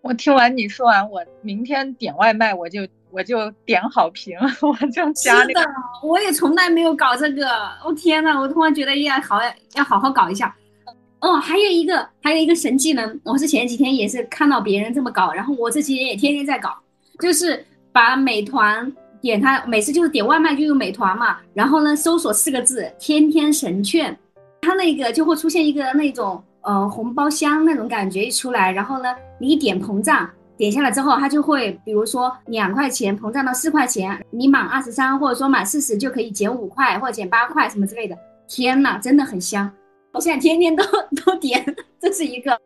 [0.00, 5.60] 我听完你说完，我明天点外卖我就我就点好评， 我就加那个。
[5.60, 7.46] 是的，我也从来没有搞这个。
[7.84, 9.38] 我、天呐，我突然觉得要好
[9.74, 10.54] 要好好搞一下。
[11.20, 16.76] 哦，还有一个还有一个神技能，我是前几天也是看到别人这么搞，然后我这几天也天天在搞，
[17.20, 24.16] 就是把美团点它，每次就是点外卖就用美团嘛，然后呢搜索四个字“天天神券”，
[24.62, 38.16] 它那个就会出现一个那种呃红包箱那种感觉一出来，然后呢你一点膨胀，点下来之后它就会比如说两块钱膨胀到四块钱，你满二十三或者说满四十就可以减五块或者减八块什么之类的，
[38.48, 39.70] 天呐，真的很香。
[40.12, 40.84] 我 现在天天都
[41.24, 41.64] 都点，
[42.00, 42.60] 这是一个。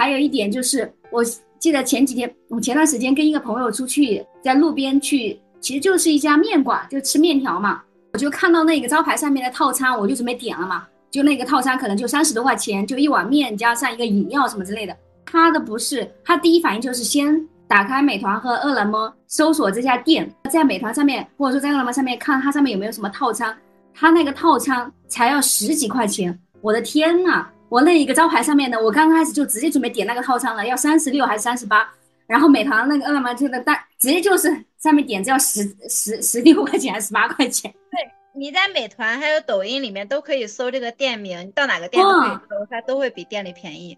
[0.00, 1.22] 还有一点就是，我
[1.58, 7.82] 记得前几天，我前段时间跟一个朋友出去，在路边去，其实就是一家面馆，就吃面条嘛。
[8.14, 10.86] 我就看到那个招牌上面的套餐，我就准备点了嘛。
[11.10, 14.96] 就那个套餐可能就三十多块钱，就一碗面加上一个饮料什么之类的。
[15.26, 23.54] 他的不是，他第一反应就是先打开美团和饿了么，搜索这家店，在美团上面或者说在饿了么上面看它上面有没有什么套餐，
[23.92, 26.40] 他那个套餐才要十几块钱。
[26.62, 27.46] 我的天呐！
[27.70, 31.88] 我那一个招牌上面的，我刚开始就直接准备点那个套餐了，要三十六还是三十八？
[32.26, 37.72] 然后美团那个饿了么这个单直接就是上面点只要十十十六块钱还是十八块钱？
[37.90, 43.96] 对，你在美团还有抖音里面都可以搜这个店名，你到哪个店都可以搜，它都会比店里便宜。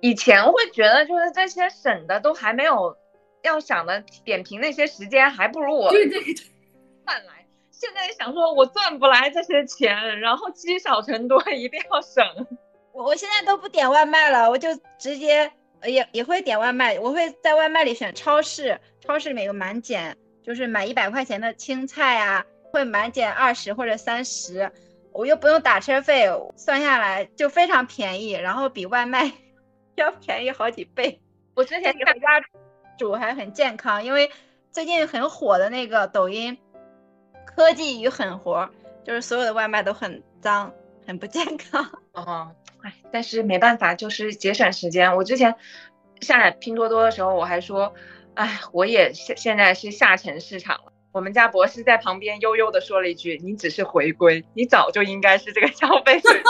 [0.00, 2.96] 以前会觉得就是这些省的都还没有
[3.42, 6.34] 要想的点评那些时间，还不如我对对对
[7.04, 7.46] 赚来。
[7.70, 12.24] 现在想说，我赚不来这些钱，然后积少成多，一定要省。
[12.92, 15.50] 我我现在都不点外卖了，我就直接
[15.84, 16.98] 也也会点外卖。
[16.98, 24.70] 我会在外卖里选超市，超市里面有满减，就是买一百块钱的青菜啊，会满减二十或者三十，
[25.12, 29.30] 我又不用打车费，算下来就非常便宜，然后比外卖
[29.96, 31.20] 要便宜好几倍。
[31.54, 32.40] 我之前在家
[32.98, 34.30] 煮还很健康，因为
[34.70, 36.58] 最近很火的那个抖音。
[37.44, 38.70] 科技与狠活，
[39.04, 40.72] 就是所有的外卖都很脏，
[41.10, 41.90] 很不健康。
[42.14, 45.16] 哦，哎，但是没办法，就是节省时间。
[45.16, 45.56] 我之前
[46.20, 47.92] 下载拼多多的时候，我还说，
[48.34, 50.92] 哎，我也现现在是下沉市场了。
[51.12, 56.42] 我们家博士在旁边悠悠的说了一句：“你只是回归，你早就应该是这个消费水平。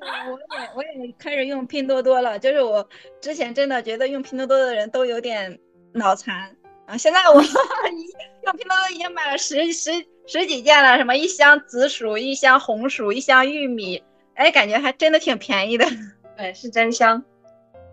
[0.30, 2.88] 我也我也开始用拼多多了，就是我
[3.20, 5.58] 之前真的觉得用拼多多的人都有点
[5.92, 6.56] 脑残。
[6.86, 6.96] 啊！
[6.96, 9.90] 现在我 用拼多多已经买了十十
[10.32, 14.00] 十几件了，什么一箱紫薯，一箱红薯，一箱玉米，
[14.34, 15.84] 哎，感觉还真的挺便宜的。
[16.38, 17.24] 对，是真香。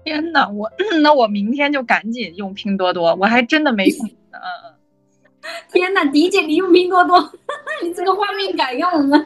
[0.04, 0.72] 天呐，我
[1.02, 4.06] 那我明天就赶紧用拼多多，我还真的没用。
[4.06, 4.76] 嗯嗯。
[5.74, 7.20] 天呐，迪姐，你用拼多多，
[7.82, 9.26] 你这个画面感用了。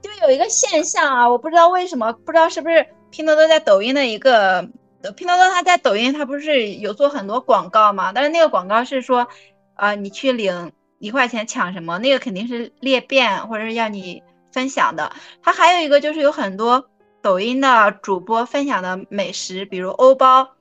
[0.00, 4.66] 就有一个现象啊，我不知道为什么，不知道是不是拼多多在抖音的一个。
[5.14, 8.12] 拼多多它在抖音，它不是有做很多广告吗？
[8.14, 9.28] 但是那个广告是说，
[9.74, 11.98] 啊，你去领一块钱抢什么？
[11.98, 15.12] 那个肯定是裂变或者是要你分享的。
[15.42, 16.88] 它还有一个就是有很多
[17.22, 20.56] 抖音的主播分享的美食，比如欧包，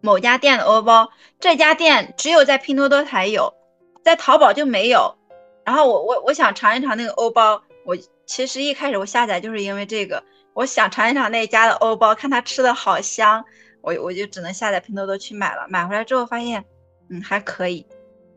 [0.00, 3.52] 某家店的欧包，这家店只有在拼多多才有，
[4.02, 5.16] 在淘宝就没有。
[5.64, 10.22] 然后我我我想尝一尝那个欧包，我其实一开始我下载就是因为这个。
[10.54, 13.44] 我想尝一尝那家的欧包，看他吃的好香，
[13.82, 15.66] 我我就只能下载拼多多去买了。
[15.68, 16.64] 买回来之后发现，
[17.10, 17.86] 嗯，还可以。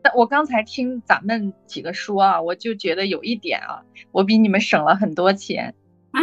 [0.02, 3.82] 那我刚才听咱们几个说啊，我就觉得有一点啊，
[4.12, 5.74] 我比你们省了很多钱
[6.12, 6.20] 啊，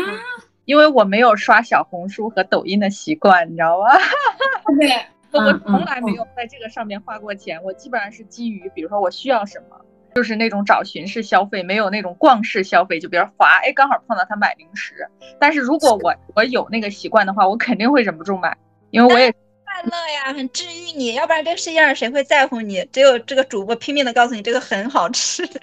[0.65, 3.85] 因为我没有刷小红书和抖音的习惯，你知道吗？
[4.79, 9.79] 对，我从来没有在这个上面花过钱，我基本上是基于，比如说我需要什么，
[10.15, 12.99] 就是那种找寻式消费，没有那种逛式消费。
[12.99, 15.07] 就比如滑，哎，刚好碰到他买零食。
[15.39, 18.57] 但是如果我我有那个习惯的话，我肯定会忍不住买，
[18.89, 19.39] 因为我也快
[19.83, 21.13] 乐呀，很治愈你。
[21.13, 22.83] 要不然这个世界上谁会在乎你？
[22.91, 25.47] 只有这个主播拼命的告诉你这个很好吃。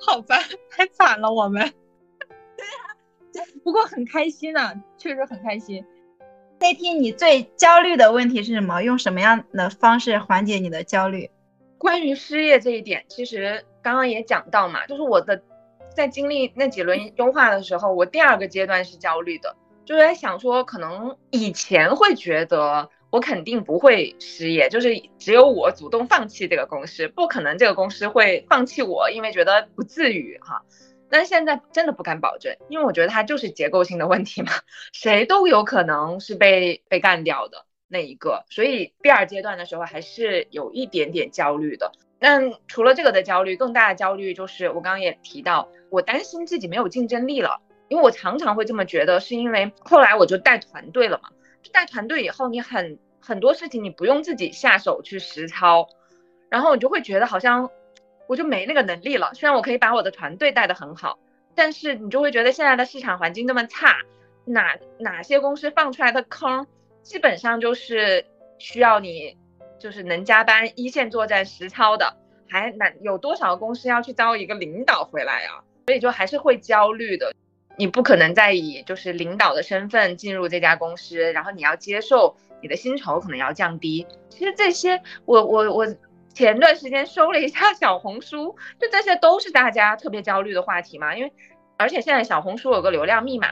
[0.00, 0.36] 好吧，
[0.70, 1.72] 太惨了我们。
[3.32, 5.84] 对啊，不过很开心啊，确实很开心。
[6.58, 8.80] 那天你最焦虑的问题是什么？
[8.82, 11.30] 用什么样的方式缓解你的焦虑？
[11.78, 15.42] 关于失业这一点，其实刚刚也讲到嘛，就是我的
[15.94, 19.54] 在经历那几轮优化的时候，我第二个阶段是焦虑的，
[19.86, 30.64] 就在想说，可能以前会觉得我肯定不会失业，就是只有我主动放弃这个公司，不可能这个公司会放弃我，因为觉得不至于哈。
[31.08, 34.50] 但现在真的不敢保证，因为我觉得它就是结构性的问题嘛，
[34.92, 41.92] 谁都有可能是被被干掉的那一个，所以第二阶段的时候还是有一点点焦虑的。
[42.18, 51.30] 但除了这个的焦虑，更大的焦虑就是我刚刚也提到，我担心自己没有竞争力了，因为我常常会这么觉得，是因为后来我就带团队了嘛，
[51.62, 55.88] 就带团队以后，你很很多事情你不用自己下手去实操，
[56.48, 57.70] 然后你就会觉得好像。
[58.28, 59.30] 我就没那个能力了。
[59.34, 61.16] 虽然我可以把我的团队带得很好，
[61.54, 63.98] 但是你就会觉得现在的市场环境那么差，
[64.44, 66.66] 哪哪些公司放出来的坑，
[67.04, 68.26] 基本上就是
[68.58, 69.38] 需要你
[69.78, 72.16] 就是能加班一线作战实操的，
[72.48, 75.62] 还难有多少公司要去招一个领导回来啊？
[75.86, 77.32] 所以就还是会焦虑的。
[77.76, 84.06] 你不可能再以就是领导的身份进入这家公司，然后你要接受你的薪酬可能要降低。
[84.28, 85.86] 其实这些，我我我。
[86.36, 91.16] 前段时间搜了一下小红书，就这些都是大家特别焦虑的话题嘛。
[91.16, 91.32] 因为，
[91.78, 93.48] 而且现在小红书有个流量密码，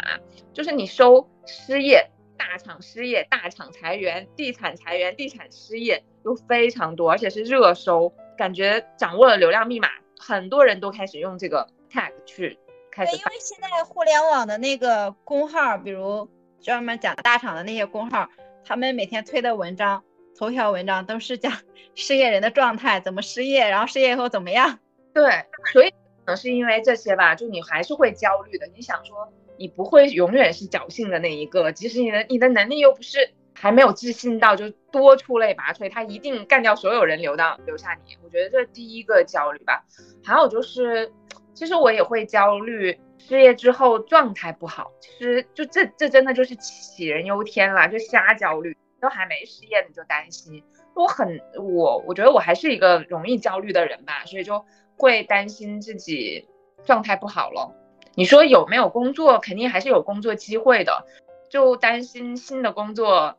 [0.53, 8.13] 就是你搜失业、大厂失业、大厂裁员、地产裁员、地产失业，都非常多，而且是热搜。
[8.37, 12.59] 感觉掌握了流量密码，很多人都开始用这个 tag 去
[12.95, 13.17] 开始。
[13.17, 16.29] 因为现在互联网的那个公号，比如
[16.63, 18.29] 专门讲大厂的那些公号，
[18.65, 20.03] 他们每天推的文章。
[20.37, 21.53] 头条文章都是讲
[21.95, 24.81] 失业人的状态，怎么失业，然后失业以后怎么样？
[25.13, 25.31] 对，
[25.73, 28.67] 所以可能是因为这些吧，就你还是会焦虑的。
[28.75, 38.17] 你想说，你不会永远是侥幸的那一个，即使你的你的能力又不是还没有自信到就多出类拔萃，他一定干掉所有人留到留下你。
[38.25, 39.85] 我觉得这是第一个焦虑吧。
[40.25, 41.13] 还有就是，
[41.55, 44.91] 其实我也会焦虑失业之后状态不好。
[45.01, 48.77] 其实就这这真的就是杞人忧天了，就瞎焦虑。
[49.01, 50.65] 都还没失业你就担心，
[50.95, 54.65] 我很我我觉得我还是一个容易焦虑的人吧，所以就
[54.97, 56.49] 会担心自己
[56.87, 57.71] 状态不好了。
[58.15, 59.39] 你说有没有工作？
[59.41, 61.05] 肯定还是有工作机会的，
[61.51, 63.37] 就担心新的工作，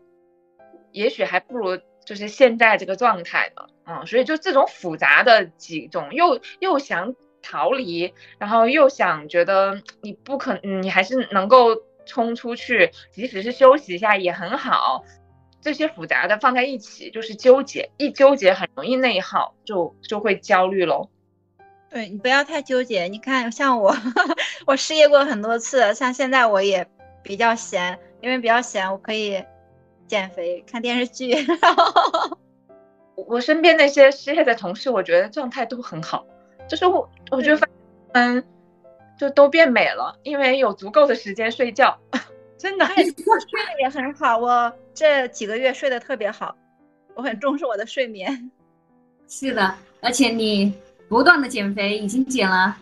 [0.91, 3.65] 也许还不如就是现在这个状态呢。
[3.87, 15.03] 嗯，所以就这种复杂的几种，又又想逃离，然后又想觉得你不可，你还是能够冲出去，即使是休息一下也很好。
[15.61, 21.09] 这些复杂的放在一起就是纠结，一纠结很容易内耗，就就会焦虑喽。
[21.89, 23.95] 对你不要太纠结，你看像我，
[24.67, 26.87] 我失业过很多次，像现在我也
[27.23, 29.43] 比较闲，因为比较闲，我可以
[30.07, 31.33] 减肥、看电视剧。
[33.15, 36.27] 我身边那些失业的同事，我觉得状态都很好，
[36.67, 37.67] 就是我我觉得
[38.13, 38.43] 嗯，
[39.17, 41.97] 就都变美了，因为有足够的时间睡觉。
[42.57, 44.37] 真的，睡得也很好。
[44.37, 46.55] 我这几个月睡得特别好，
[47.13, 48.49] 我很重视我的睡眠。
[49.27, 50.73] 是的，而且你
[51.09, 52.75] 不断的减肥，已经减了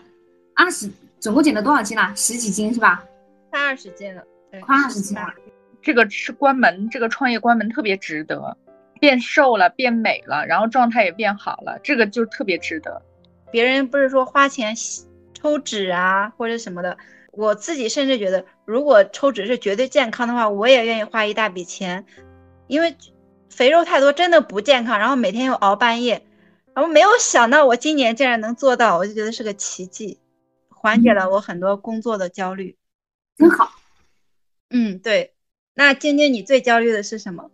[0.55, 2.13] 二十，总共减了多少斤了？
[2.15, 3.03] 十几斤是吧？
[3.49, 4.23] 快二十斤了，
[4.61, 5.33] 快二十斤了。
[5.81, 8.55] 这个是关门，这个创业关门特别值得，
[8.99, 13.01] 变瘦了，变美了，然后状态也变好了，这个就特别值得。
[13.53, 14.73] 别人不是说花钱
[15.35, 16.97] 抽脂啊，或者什么的。
[17.31, 22.03] 我自己甚至觉得，如果抽脂是绝对健康的话，我也愿意花一大笔钱，
[22.65, 22.97] 因为
[23.51, 24.97] 肥肉太多真的不健康。
[24.97, 26.25] 然后每天又熬半夜，
[26.73, 30.19] 然后没有想到我今年竟然能做到，我就觉得是个奇迹，
[30.69, 32.75] 缓解了我很多工作的焦虑，
[33.37, 33.71] 真好。
[34.71, 35.35] 嗯，对。
[35.75, 37.51] 那晶晶，你最焦虑的是什么？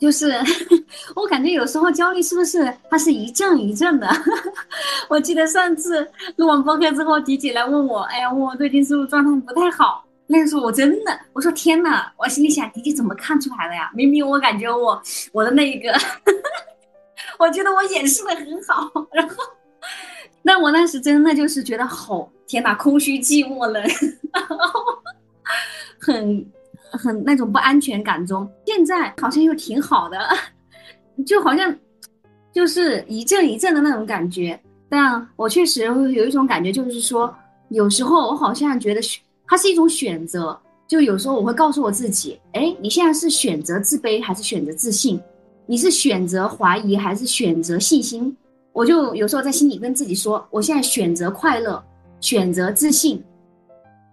[0.00, 0.32] 就是
[1.14, 4.08] 我感觉有时候焦虑是不是它是一阵一阵的？
[5.08, 10.02] 我记得上次录完播客之后，迪姐来问我，哎呀，我最近是不是状态不太好？
[10.26, 13.90] 那个时候我真的，我说天呐，我心里想，迪姐怎么看出来的呀？
[13.94, 15.00] 明明我感觉我
[15.32, 15.92] 我的那一个，
[17.38, 19.34] 我觉得我掩饰的很好，然后，
[20.42, 23.84] 那我那时真的就是觉得好天呐，空虚寂寞冷，
[26.00, 26.50] 很。
[26.92, 30.18] 很那种不安全感中，现在好像又挺好的，
[31.26, 31.74] 就好像
[32.52, 34.58] 就是一阵一阵的那种感觉。
[34.88, 37.32] 但我确实有一种感觉，就是说，
[37.68, 39.00] 有时候我好像觉得
[39.46, 40.58] 它是一种选择。
[40.88, 45.20] 就有时候我会告诉我自己，哎，你现在是选择自卑还是选择自信？
[45.64, 48.36] 你是选择怀疑还是选择信心？
[48.72, 51.80] 我就有时候在心里跟自己说，我现在选择快乐，
[52.20, 53.22] 选择自信，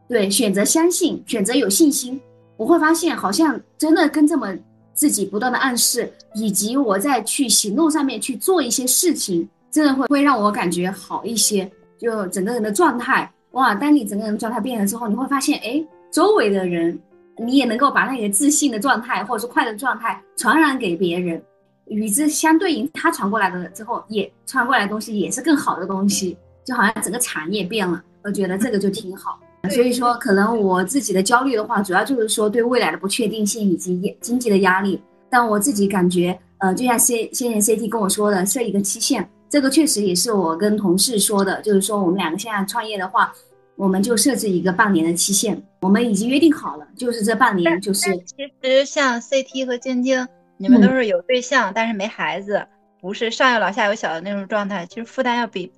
[0.07, 2.21] 对，选择相信，选择有信心。
[2.57, 4.53] 我会发现，好像真的跟这么
[4.93, 11.71] 自己不断的暗示，以及我在去行动上面去做一些事情，真的会会让我感觉好一些。
[11.99, 13.73] 就整个人的状态，哇！
[13.73, 16.99] 当你整个人状态变了之后，你会发现，哎，周围的人，
[17.37, 21.41] 你也能够把那个自信的状态或者是快乐状态传染给别人。
[21.85, 29.39] 与之相对应，他传过来的之后，也传过来的东西也是更好的东西，就好像整个产业变了，我觉得这个就挺好。
[29.69, 35.01] 所以说，可能我自己的焦虑的话，主要就是说对未来的不确定性以及经济的压力。
[35.29, 43.33] 但我自己感觉，呃，就像先先前 CT 跟我说的，设一个期限，这个确实也是我跟同事说的，就是说我们两个现在创业的话，
[43.75, 48.15] 我们就设置一个半年的期限，我们已经约定好了，就是这半年就是。
[48.25, 50.27] 其实像 CT 和晶晶。
[50.59, 52.65] 你们都是有对象，但是没孩子，
[52.99, 55.71] 不是上有老下有小的那种状态，其实负担要比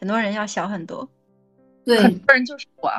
[0.00, 1.06] 很多人要小很多。
[1.84, 2.90] 对，很多人就是我。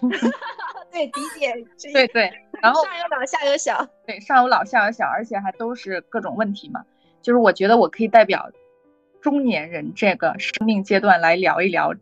[0.90, 1.92] 对，理解。
[1.92, 3.86] 对对， 然后上有老下有小。
[4.06, 6.84] 对，上有老下有小，而且还都是各种问题嘛。
[7.22, 8.50] 就是我觉得我可以代表
[9.20, 11.94] 中年人这个生命阶段来聊一聊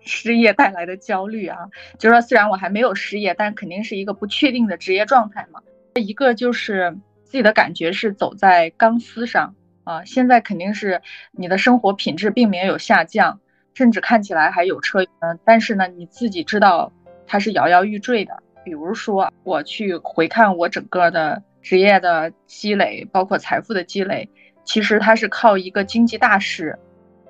[0.00, 1.68] 失业带来的焦虑啊。
[1.98, 5.60] 就是说，虽然我还没有失业，但肯定是一个不确定的职业状态嘛。
[5.94, 6.96] 一个就是。
[7.24, 9.54] 自己的感觉是走在钢丝上
[9.84, 13.40] 啊，现在肯定是你的生活品质并没有下降，
[13.74, 16.92] 甚至看起来还有车，嗯，但是呢，你自己知道
[17.26, 18.36] 它是摇摇欲坠的。
[18.64, 24.28] 比如说，我去回看我整个的职业的积累，包括财富的积累，
[24.64, 26.78] 其实它是靠一个经济大势，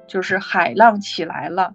[0.07, 1.73] 就是海浪起来了，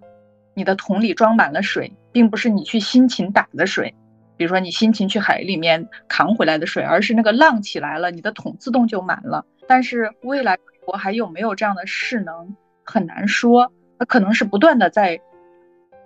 [0.54, 3.92] 你的桶里装满了水，并不是你去辛勤打的水。
[4.36, 9.44] 比如说你辛勤去海里面扛回来的水，而是那个浪起来了，你的桶自动就满了。
[9.66, 10.56] 但是未来
[10.86, 12.54] 我还有没有这样的势能，
[12.84, 13.72] 很难说。
[13.98, 15.20] 它可能是不断的在，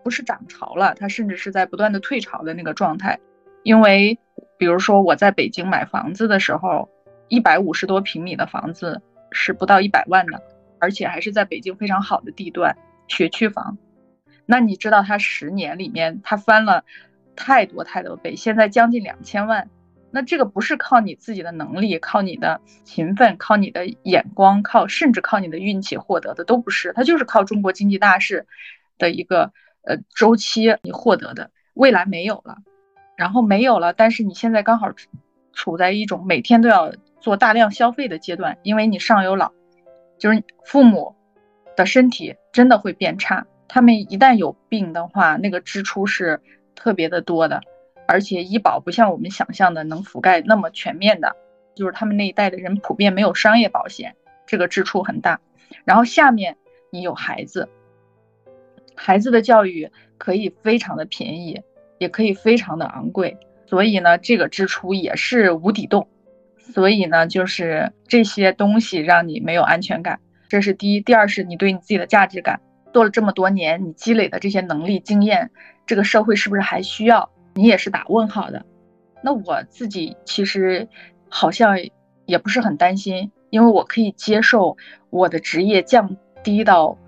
[0.02, 3.18] 不是涨潮了，它甚至是在不断的退潮的那个状态。
[3.62, 4.18] 因为
[4.58, 6.88] 比如说我在北京买房子的时候，
[7.28, 10.42] 一百五十多平米的房子是不到一百万的，
[10.78, 12.76] 而且还是在北京非常好的地段
[13.08, 13.78] 学区房。
[14.46, 16.84] 那你知道它十年里面它翻了？
[17.34, 19.70] 太多太多倍，现在将近两千万，
[20.12, 28.46] 那这个不是靠你自己的能力，靠你的勤奋，靠你的眼光，靠甚至靠你的运气获得的都不是，它就是靠中国经济大势
[28.98, 29.52] 的一个
[29.82, 32.58] 呃周期你获得的，未来没有了，
[33.16, 34.92] 然后没有了，但是你现在刚好
[35.52, 39.52] 处在一种每天都要做大量消费的阶段，因为你上有老，
[40.18, 41.14] 就是父母
[41.76, 46.40] 的身体真的会变差，他们一旦有病的话，那个支出是。
[46.74, 47.60] 特别的多的，
[48.12, 51.34] 而且医保不像我们想象的能覆盖那么全面的，
[51.74, 54.14] 就是他们那一代的人普遍没有商业保险，
[54.46, 55.40] 这个支出很大。
[55.86, 56.58] 然后下面
[56.90, 57.70] 你有孩子，
[58.94, 61.62] 孩子的教育可以非常的便宜，
[61.96, 66.06] 也可以非常的昂贵，所以呢，这个支出也是无底洞。
[66.58, 71.00] 所以呢，就是这些东西让你没有安全感，这是第一。
[71.00, 72.60] 第二是你对你自己的价值感，
[72.92, 75.50] 做了这么多年，你积累的这些能力经验。
[75.86, 77.64] 这个社会是不是还需要你？
[77.64, 78.64] 也是打问号的。
[79.22, 80.88] 那我自己其实
[81.28, 81.76] 好像
[82.26, 84.76] 也不是很担心，因为我可以接受
[85.10, 86.98] 我的职业降低到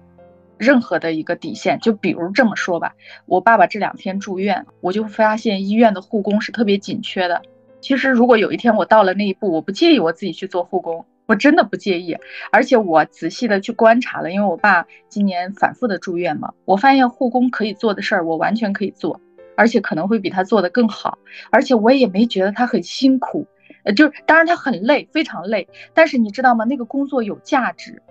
[0.56, 1.78] 任何的一个底线。
[1.80, 2.94] 就比如这么说吧，
[3.26, 7.42] 我爸爸这两天住院，我就发现医院的护工是特别紧缺的。
[7.80, 11.04] 其实如果有一天我到了那一步，我不介意我自己去做护工。
[11.26, 12.14] 我真的不介意，
[12.52, 19.18] 而且我仔细的去观察了，因为我爸今年反复的住院嘛，我发现护工可以做的事儿，我完全可以做，
[19.56, 21.18] 而且可能会比他做的更好，
[21.50, 23.46] 而且我也没觉得他很辛苦，
[23.84, 26.64] 呃，就是当然他很累，非常累，但是你知道吗？
[26.64, 28.02] 那个工作有价值，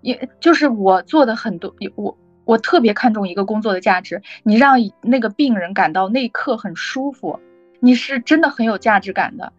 [0.00, 7.38] 也就是我做的很多，我我特别看重一个工作的价值，你让那个病人感到那一刻很舒服，
[7.80, 9.52] 你是真的很有价值感的。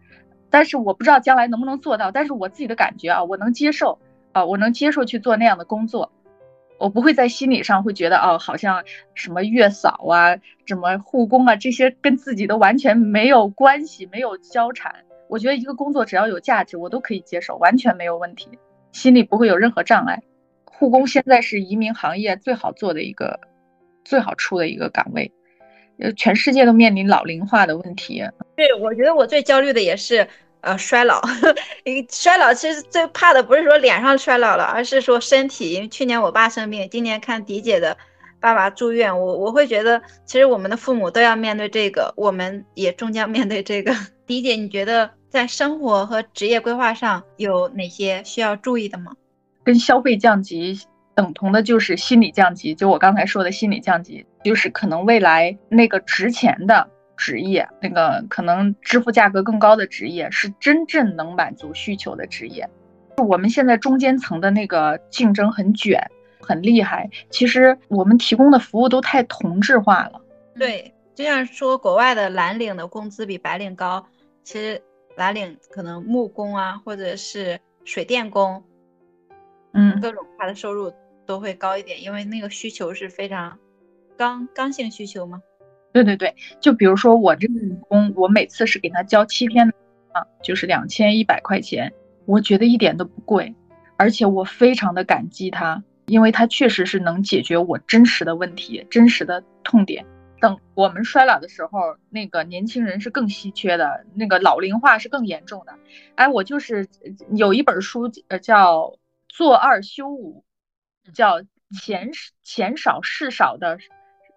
[0.48, 3.98] 但是我不知道将来能不能做到，但是我自己的感觉啊，我能接受
[4.32, 6.10] 啊，我能接受去做那样的工作，
[6.78, 14.94] 我不会在心理上会觉得哦，好像什么月嫂啊，什么护工啊，这些跟自己都完全没有关系，没有交缠。
[15.28, 18.48] 我觉得一个工作只要有价值，我都可以接受，完全没有问题，
[18.92, 20.22] 心里不会有任何障碍。
[20.64, 23.40] 护工现在是移民行业最好做的一个，
[24.04, 25.32] 最好出的一个岗位，
[25.98, 28.22] 呃，全世界都面临老龄化的问题。
[28.54, 30.28] 对，我觉得我最焦虑的也是。
[30.66, 31.22] 呃衰老。
[31.84, 35.72] 因为衰老其实最怕的不是说脸上衰老了，而是说身体。
[35.72, 37.96] 因为去年我爸生病，今年看迪姐的
[38.40, 43.94] 爸爸住院，我我会觉得其实我们的父母都要面对这个，我们也终将面对这个。
[44.26, 49.12] 迪姐，你觉得在生活和职业规划上有哪些需要注意的吗？
[49.64, 50.78] 跟消费降级。
[51.14, 56.86] 等同的就是心理降级，就我刚才说的心理降级，就是可能未来那个值钱的
[57.16, 62.68] 职业，那个可能支付价格更高的职业，是真正能满足需求的职业。
[63.16, 66.00] 我们现在中间层的那个竞争很卷，
[66.40, 67.08] 很厉害。
[67.30, 70.20] 其实我们提供的服务都太同质化了。
[70.54, 74.06] 对，就像说国外的蓝领的工资比白领高，
[74.44, 74.80] 其实
[75.16, 78.62] 蓝领可能木工啊，或者是水电工，
[79.72, 80.92] 嗯，各种他的收入。
[81.26, 83.58] 都会高一点，因为那个需求是非常
[84.16, 85.42] 刚刚性需求吗？
[85.92, 87.54] 对对对，就比如说我这个
[87.88, 89.68] 工，我每次是给他交七天
[90.12, 91.92] 啊，就是两千一百块钱，
[92.26, 93.54] 我觉得一点都不贵，
[93.96, 100.04] 而且我非常的感激他，因为他确实是能解决我真实的问题、真实的痛点。
[100.40, 105.72] 等我们衰老的时候，那个年轻人是更稀缺的，那个老龄化是更严重的。
[106.14, 106.86] 哎，我就是
[107.34, 108.80] 有一本书，呃，叫
[109.28, 110.40] 《做二休五》。
[111.14, 112.10] 叫钱
[112.42, 113.78] 钱少事少的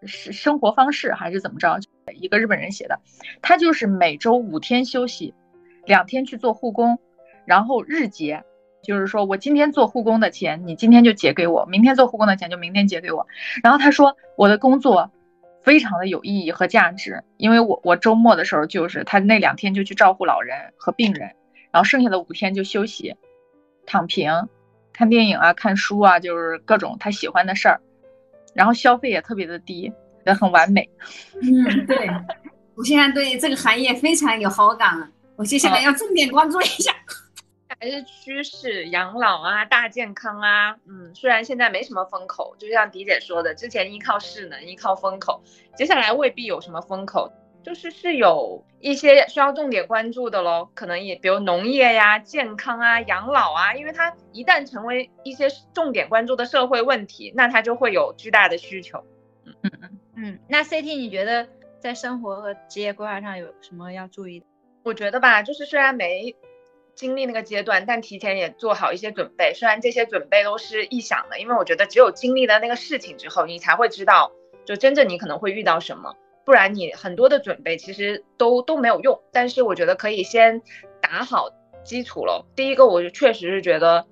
[0.05, 1.79] 生生活方式还是怎么着？
[2.15, 2.99] 一个日本人写的，
[3.41, 5.33] 他就是每周五天休息，
[5.85, 6.99] 两天去做护工，
[7.45, 8.43] 然后日结，
[8.81, 13.27] 就是说我今天做护工的钱，你今天就结给我；明天做护工的钱就明天结给我。
[13.63, 15.11] 然后他说我的工作
[15.61, 21.35] 非常的有意义和价值，因为我我周末的时候就是他那两天就去照顾老人和病人，
[21.71, 23.15] 然后剩下的五天就休息，
[23.85, 24.47] 躺平。
[24.91, 27.79] 看电影啊，看书啊，就是各种他喜欢的事儿，
[28.53, 29.91] 然后消费也特别的低，
[30.25, 30.89] 也很完美。
[31.41, 32.09] 嗯，对，
[32.75, 36.93] 我现在对这个行业非常有好感，我接下来要重点关注一下。
[37.79, 45.41] 还是趋势，养老啊，大健康啊，嗯，虽然现在没什么风口，就像迪姐说的，之前依靠势能，依靠风口，
[45.77, 47.31] 接下来未必有什么风口。
[47.63, 59.03] 就是是有一些需要重点关注的喽，可能也比如农业呀、健康啊、养老啊，因为它一旦成为一些重点关注的社会问题，那它就会有巨大的需求。
[59.45, 60.39] 嗯嗯嗯嗯。
[60.47, 61.47] 那 CT 你觉得
[61.79, 64.45] 在生活和职业规划上有什么要注意的？
[64.83, 66.35] 我觉得吧，就是虽然没
[66.95, 69.53] 经历那个阶段，但提前也做好一些准备。
[69.53, 74.31] 虽然这些准备都是臆想的，因为我觉得只有经历了那个事情之后，你才会知道，
[74.65, 76.15] 就真正你可能会遇到什么。
[76.45, 80.61] 不然你很多的准备其实都都没有用，但是我觉得可以先
[81.01, 81.49] 打好
[81.83, 82.45] 基础了。
[82.55, 84.05] 第一个，我就确实是觉得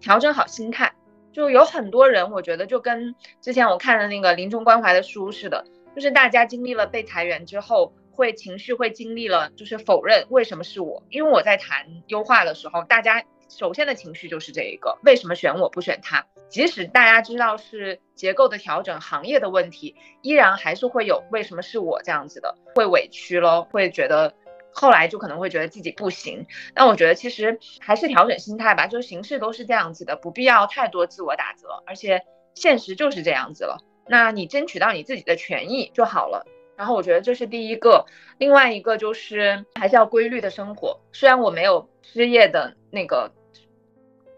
[0.00, 0.92] 调整好心态，
[1.32, 5.64] 就有很多人，我觉得就跟之前我看的那个临终关怀的书似的，
[5.94, 13.22] 就是大家经历了被裁员之后，会情绪会经历了就是否认为什么是我，因为我在谈优化的时候，大家
[13.58, 16.26] 首先的情绪就是这一个为什么选我不选他。
[16.48, 24.34] 即使大家知道是结构的调整、行业的问题，依然还是会有为什么是我这样子的，会委屈咯，会觉得
[24.72, 26.46] 后来就可能会觉得自己不行。
[26.74, 32.22] 但我觉得其实还是调整心态吧，就是形式都是这样子的，不必要太多自我打折，而且
[32.54, 33.78] 现实就是这样子了。
[34.06, 36.46] 那你争取到你自己的权益就好了。
[36.76, 38.04] 然后我觉得这是第一个，
[38.38, 41.00] 另外一个就是还是要规律的生活。
[41.12, 43.30] 虽然我没有失业的那个。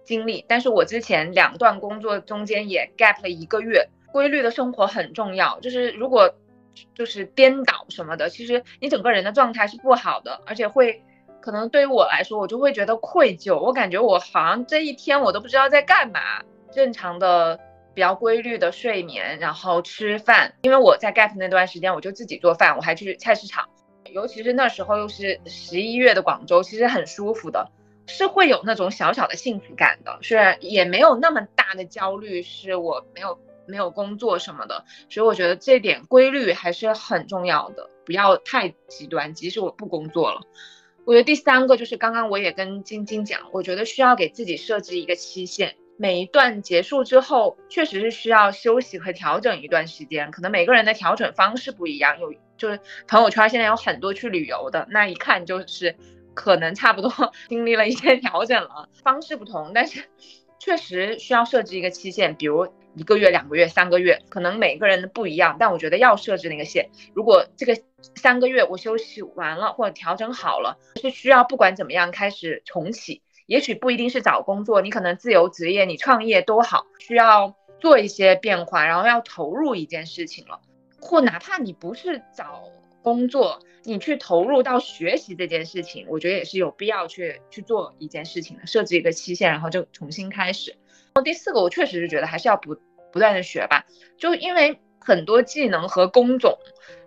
[0.05, 5.59] 经历，但是我之前两段工作中间也 gap 了一个月，规律的生活很重要。
[5.61, 6.35] 就是如果
[6.95, 11.03] 就是颠倒什么的，其实你整个人的状态是不好的，而且会
[11.41, 13.59] 可能对于我来说，我就会觉得愧疚。
[13.59, 16.21] 我感觉我好像这一天我都不知道在干嘛。
[16.73, 17.61] 正常的
[17.95, 23.65] 比较规律的睡眠，然后吃饭，因为我在 gap 那段时间我就自己做饭，我还去菜市场，
[24.11, 27.71] 尤其是那时候又是十一月的广州，其实很舒服的。
[28.07, 39.33] 是会有那种小小的幸福感的，虽然也没有那么大的焦虑，是我没有没有工作什么的，所以我觉得这点规律还是很重要的，不要太极端。
[39.33, 40.43] 即使我不工作了，
[41.07, 52.79] 我觉得第三个就是刚刚我也跟晶晶讲，我觉得需要给自己设置一个期限，每一段结束之后，确实是需要休息和调整一段时间，可能每个人的调整方式不一样，有就是
[53.09, 55.97] 朋友圈现在有很多去旅游的，那一看就是。
[56.35, 57.11] 可能差不多
[57.49, 60.05] 经历了一些调整了，方式不同，但是
[60.59, 66.91] 确实需要设置一个期限，比如一个月、两个月、三个月，可能每个人的不一样，但我觉得要设置那个线。
[67.14, 67.76] 如果这个
[68.16, 80.61] 三个月我休息完了或者调整好了，是需要不管怎么样开始重启，也许不一定是找工作，你可能自由职业，你创业都好，需要做一些变化，然后要投入一件事情了，
[81.01, 82.62] 或哪怕你不是找。
[83.05, 90.71] 工作，你去投入到学习这件事情，我觉得也是有必要去去做一件事情的，设置一个期限，然后就重新开始。
[90.71, 92.75] 然后第四个，我确实是觉得还是要不
[93.13, 93.85] 不断的学吧，
[94.17, 96.59] 就因为很多技能和工种，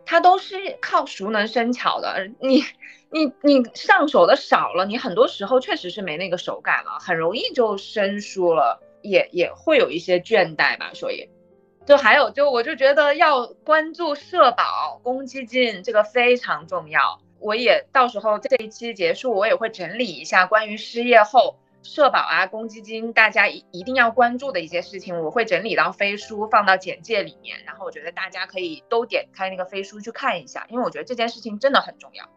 [0.06, 2.64] 它都是靠熟能生巧的，你
[3.10, 11.28] 你你上手的少了，你很多时候确实是没那个手感了，很容易就生疏了，也也会有一些倦怠吧，所以。
[11.88, 17.22] 就还有，就我就觉得要关注社保、公积金，这个非常重要。
[17.40, 27.58] 我也到时候这一期结束，我也会整理一下关于失业后社保啊、公积金，大家一一定要关注的一些事情，我会整理到飞书放到简介里面。
[27.66, 32.28] 然后我觉得大家可以都点开那个飞书去看一下，因为我觉得这件事情真的很重要。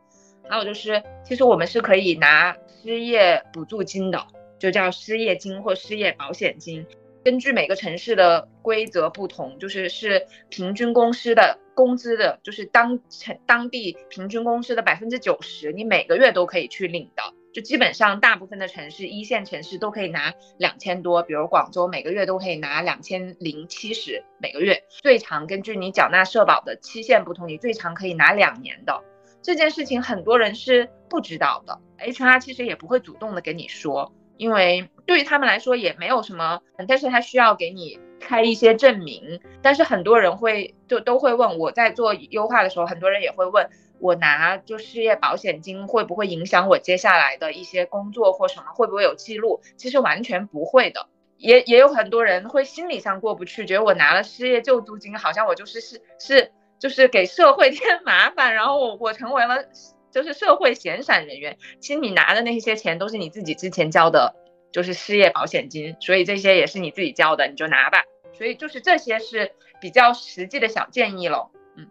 [0.49, 4.25] 还有就是，其实我们是可以拿失业补助金的，
[4.61, 6.87] 就叫失业金或失业保险金。
[7.23, 17.23] 根据每个城市的规则不同，就是是平均公司的工资的，就是当城当地平均公司的百分之九十，你每个月都可以去领的。
[17.53, 24.85] 就基本上大部分的城市，一线城市都可以拿两千多，比如广州每个月都可以拿两千零七十每个月。
[24.89, 29.03] 最长根据你缴纳社保的期限不同，你最长可以拿两年的。
[29.43, 34.13] 这件事情很多人是不知道的，HR 其实也不会主动的跟你说。
[34.41, 39.39] 因为对于他们来说也没有什么，但是他需要给你开一些证明。
[39.61, 43.69] 但是很多人会就都会问我在做优化的时候，很多人也会问
[43.99, 49.61] 我拿就失业保险金会不会影响我接下来的一些工作或什么，会不会有记录？
[49.77, 51.07] 其实完全不会的。
[51.37, 59.67] 也也有很多人会心理上过不去，觉得我拿了失业救助金，好像我就是是是就是给社会添麻烦，然后我我成为了。
[60.11, 64.35] 就是社会闲散人员，其实你拿的那些钱都是你自己之前交的，
[64.73, 68.05] 就是失业保险金，所以这些也是你自己交的，你就拿吧。
[68.33, 71.51] 所以就是这些是比较实际的小建议喽。
[71.77, 71.87] 嗯，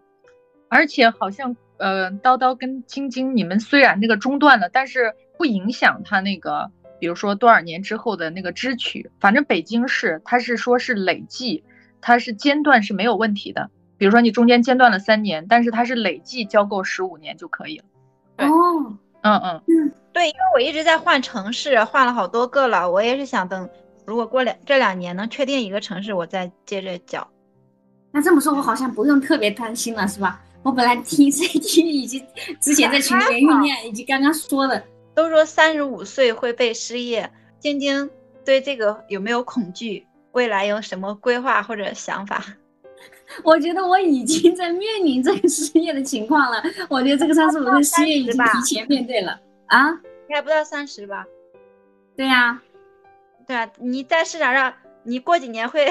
[0.68, 9.10] 而且好像呃，叨叨跟晶晶你们虽然那个中断了，但是不影响他那个，比如说多少年之后的那个支取。
[9.20, 11.64] 反正北京市他是说是累计，
[12.00, 13.70] 他是间断是没有问题的。
[13.96, 17.84] 比如说你中间间断了三年，但是它是累计交够十五年就可以了。
[18.46, 22.90] 哦，嗯嗯嗯，对，因为我一直在换城市，换了好多个了。
[22.90, 23.68] 我也是想等，
[24.06, 27.26] 如果过两这两年能确定一个城市，我再接着缴。
[28.12, 30.42] 那这么说，我好像不用特别担心了，是吧？
[30.62, 32.24] 我本来听 CT 以及
[32.60, 34.82] 之前在群里面酝酿，以及刚刚说的，
[35.14, 37.30] 都说三十五岁会被失业。
[37.58, 38.10] 晶晶
[38.44, 40.06] 对这个有没有恐惧？
[40.32, 42.44] 未来有什么规划或者想法？
[43.44, 46.62] 我觉得我已经在面临这个失业的情况了。
[46.88, 51.24] 我觉得这个三十五岁失业已经提前面对了啊，应该不到三十吧？
[52.16, 52.60] 对呀，
[53.46, 54.72] 对啊，你在市场上，
[55.04, 55.88] 你过几年会，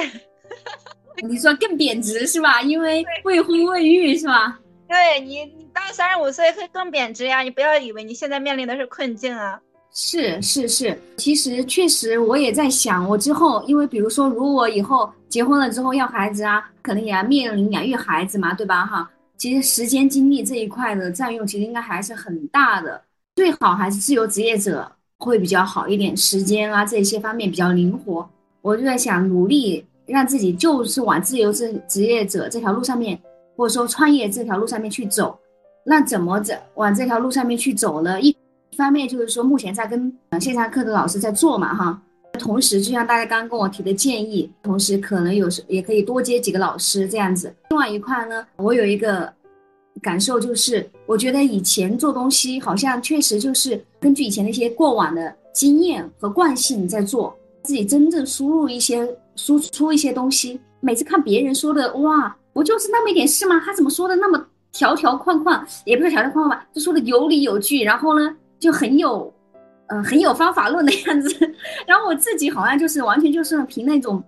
[1.26, 2.62] 你说更贬值是吧？
[2.62, 4.58] 因为未婚未育是吧？
[4.88, 7.40] 对你，你到三十五岁会更贬值呀！
[7.42, 9.60] 你不要以为你现在面临的是困境啊。
[9.92, 18.86] 是是是，其实确实我也在想，我之后因为比如说，如果以后结婚了之后要孩子啊，可能也要面临养育孩子嘛，对吧？
[18.86, 23.02] 哈，其实时间精力这一块的占用，其实应该还是很大的。
[23.34, 28.28] 最好还是自由职业者会比较好一点，时间啊这些方面比较灵活。
[28.62, 33.18] 我就在想，努力让自己就是往自由职职业者这条路上面，
[33.56, 35.36] 或者说创业这条路上面去走。
[35.82, 38.20] 那怎么走往这条路上面去走呢？
[38.20, 38.36] 一
[38.80, 42.02] 方面就是说，目前在跟线上课的老师在做嘛，哈。
[42.38, 47.52] 同时，就像大家刚刚跟我提的建议，同时可能有时也可以多接几个老师这样子。
[47.70, 49.30] 另外一块呢，我有一个
[50.00, 60.58] 感受就是，我觉得以前做东西好像确实就是根据以前那些过往的经验和惯性在做，自己真正输入一些输出一些东西。
[60.78, 63.60] 每次看别人说的，哇，不就是那么一点事吗？
[63.62, 68.34] 他怎么说的那么条条框框，也不是条条框框吧，就说的有理有据，然后呢？
[68.60, 69.32] 就很有，
[69.88, 71.34] 呃，很有方法论的样子。
[71.88, 74.22] 然后我自己好像就是完全就是凭那种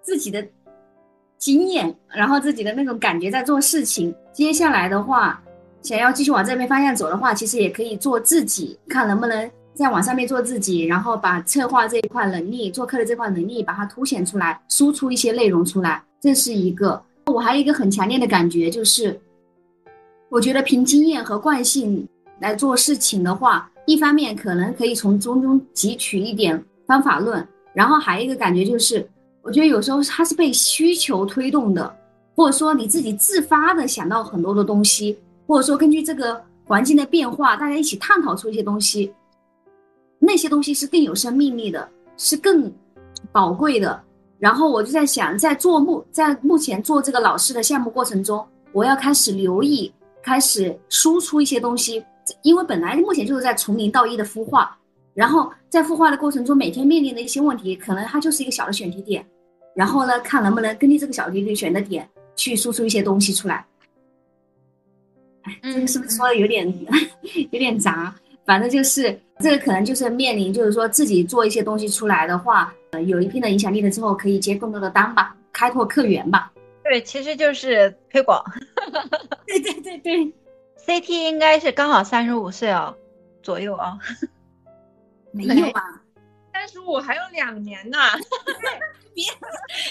[0.00, 0.42] 自己的
[1.36, 4.14] 经验，然后自己的那种感觉在做事情。
[4.32, 5.42] 接下来的话，
[5.82, 16.02] 想要继续往这边方向走的话，其实也可以做自己，看能不能在网上面做自己，然后把策划这一块能力、做客的这块能力把它凸显出来，输出一些内容出来。
[16.20, 17.02] 这是一个。
[17.26, 19.20] 我还有一个很强烈的感觉，就是
[20.28, 22.08] 我觉得凭经验和惯性。
[22.42, 29.08] 来做事情的话，一方面可能可以从中中汲取一点方法论，然后还有一个感觉就是，
[29.42, 31.94] 我觉得有时候它是被需求推动的，
[32.34, 35.16] 或者说你自己自发的想到很多的东西，
[35.46, 39.12] 或者说根据这个环境的变化，大家一起探讨出一些东西，
[40.18, 42.72] 那些东西是更有生命力的，是更
[43.30, 44.02] 宝贵的。
[44.40, 49.92] 然后我就在想，在做目在目前做这个老师的项目过程中，我要开始留意。
[50.24, 52.00] 开始输出一些东西，
[52.42, 54.76] 因为本来目前就是在从零到一的孵化，
[55.14, 59.24] 然后在孵化的过程中，每天面临的一些问题，可能它就是一个小的选题点，
[59.74, 63.64] 然后呢，看能不能根据这个小题点选的点去输出一些东西出来。
[65.42, 66.66] 哎，这个是不是说的有点
[67.50, 68.14] 有点杂？
[68.44, 76.52] 反正就是这个可能就是面临，就是说自己做一些东西出来的话，呃，有一定的影响力了之后，可以接更多的单吧，开拓客源吧。
[76.84, 78.42] 对，其实就是推广。
[79.46, 80.32] 对对对对
[80.86, 82.96] ，CT 应该是刚好三十五岁哦，
[83.42, 83.98] 左右 啊。
[85.32, 85.82] 没有吧？
[86.52, 87.98] 三十五还有两年呢。
[89.14, 89.24] 别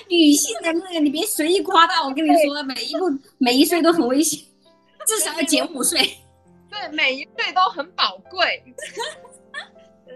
[0.08, 2.04] 女性的那个，你别随意夸大。
[2.04, 3.06] 我跟你说，每一步
[3.38, 4.40] 每一岁都很危险，
[5.06, 6.00] 至少要减五岁。
[6.70, 8.64] 对，每一岁都很宝贵。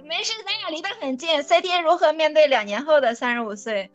[0.03, 1.29] 没事，咱俩离得很近。
[1.41, 3.89] CT 如何面对两年后的三十五岁？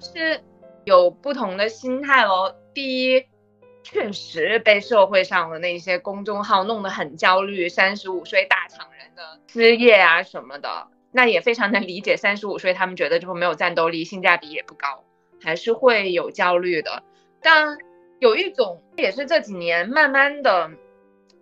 [0.00, 0.42] 是
[0.84, 2.54] 有不同的心态喽。
[2.72, 3.26] 第一，
[3.90, 12.16] 确实被社会上的那些公众号弄得很焦虑，三十五岁大厂人的失业啊什么的，那也非常能理解。
[12.16, 15.02] 三十五岁他们觉得就没有战斗力，性价比也不高，
[15.42, 17.02] 还是会有焦虑的。
[17.40, 17.78] 但
[18.18, 20.70] 有一种也是这几年慢慢的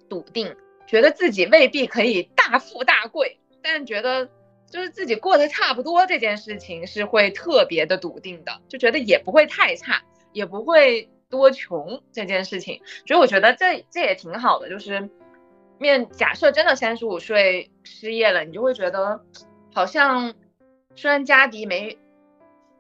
[0.09, 0.55] 笃定，
[0.87, 4.31] 觉得自己未必可以大富大贵，但觉得。
[4.69, 14.69] 就是自己过得差不多这件事情是会特别的笃定的，就觉得也不会太差，也不会多穷这件事情，所以我觉得这这也挺好的。
[14.69, 15.11] 就是
[15.79, 19.25] 面假设真的三十五岁失业了，你就会觉得
[19.75, 20.35] 好像
[20.95, 21.99] 虽然家底没，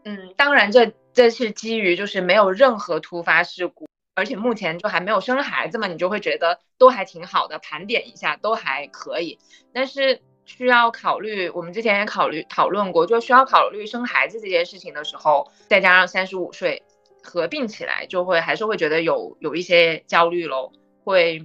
[0.04, 9.38] 嗯，当然这这是基于就是没有任何突发事故，而且目前就还没有生孩子嘛，你就会觉得都还挺好的，盘点一下都还可以，
[9.72, 10.20] 但是。
[10.48, 16.84] 需要考虑，我们之前也考虑讨论过，就需要考虑生孩子这件事情的时候，再加上三十五岁
[17.26, 20.70] 合并起来，就会还是会觉得有有一些焦虑喽，
[21.02, 21.44] 会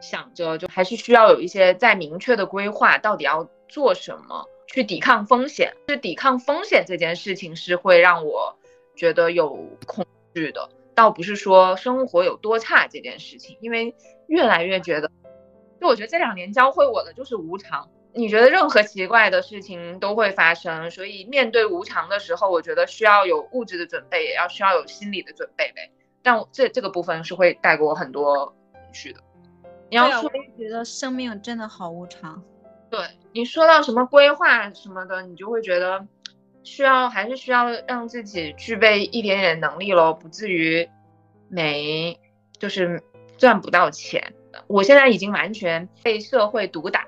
[0.00, 5.74] 想着就还是需要有一些再明确的规划，到底要做什么去抵抗风险。
[5.88, 8.54] 就抵抗风险这件事情是会让我
[8.94, 13.94] 觉得有恐惧的，倒不是说生活有多差这件事情，因为
[14.26, 15.10] 越来越觉得，
[15.80, 17.88] 就我觉得这两年教会我的就是无常。
[18.12, 25.90] 你觉得任何奇怪的事情都会发生，所以面对无常的时候，我觉得需要有物质的准备，也要需要有心理的准备呗。
[26.22, 29.20] 但这这个部分是会带给我很多情绪的。
[29.88, 32.42] 你要说，觉得生命真的好无常。
[32.90, 33.00] 对
[33.32, 36.04] 你说到什么规划什么的，你就会觉得
[36.64, 40.88] 需要还是需要让自己具备一点点能力喽，不至于
[41.48, 42.18] 没
[42.58, 43.00] 就是
[43.38, 44.34] 赚不到钱。
[44.66, 47.06] 我现在已经完全被社会毒打。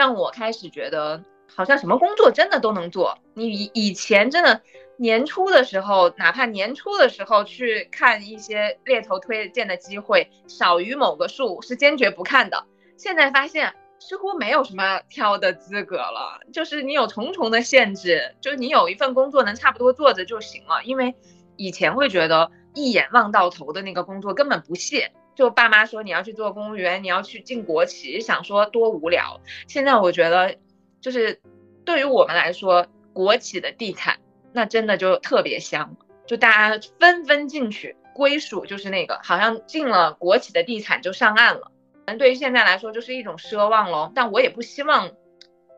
[0.00, 1.22] 让我开始觉得
[1.54, 3.18] 好像什么工作真的都能做。
[3.34, 4.62] 你以以前真的
[4.96, 12.64] 年初的时候，哪怕年初的时候去看一些猎头推荐的机会，少于某个数是坚决不看的。
[12.96, 20.82] 现在发现似乎没有什么挑的资格了，就是你有重重的限制，就是你有一份工作能差不多做着就行了。
[20.84, 21.14] 因为
[21.56, 25.12] 以前会觉得一眼望到头的那个工作根本不屑。
[25.40, 29.40] 就爸妈说你要去做公务员，你要去进国企，想说多无聊。
[29.68, 30.58] 现在我觉得，
[31.00, 31.40] 就是
[31.86, 34.18] 对于我们来说，国企的地产
[34.52, 41.72] 那真的就特别香，就大家纷纷进去，归属就是那个，好像进了国企的地产就上岸了。
[42.04, 44.12] 但对于现在来说，就是一种奢望喽。
[44.14, 45.10] 但我也不希望，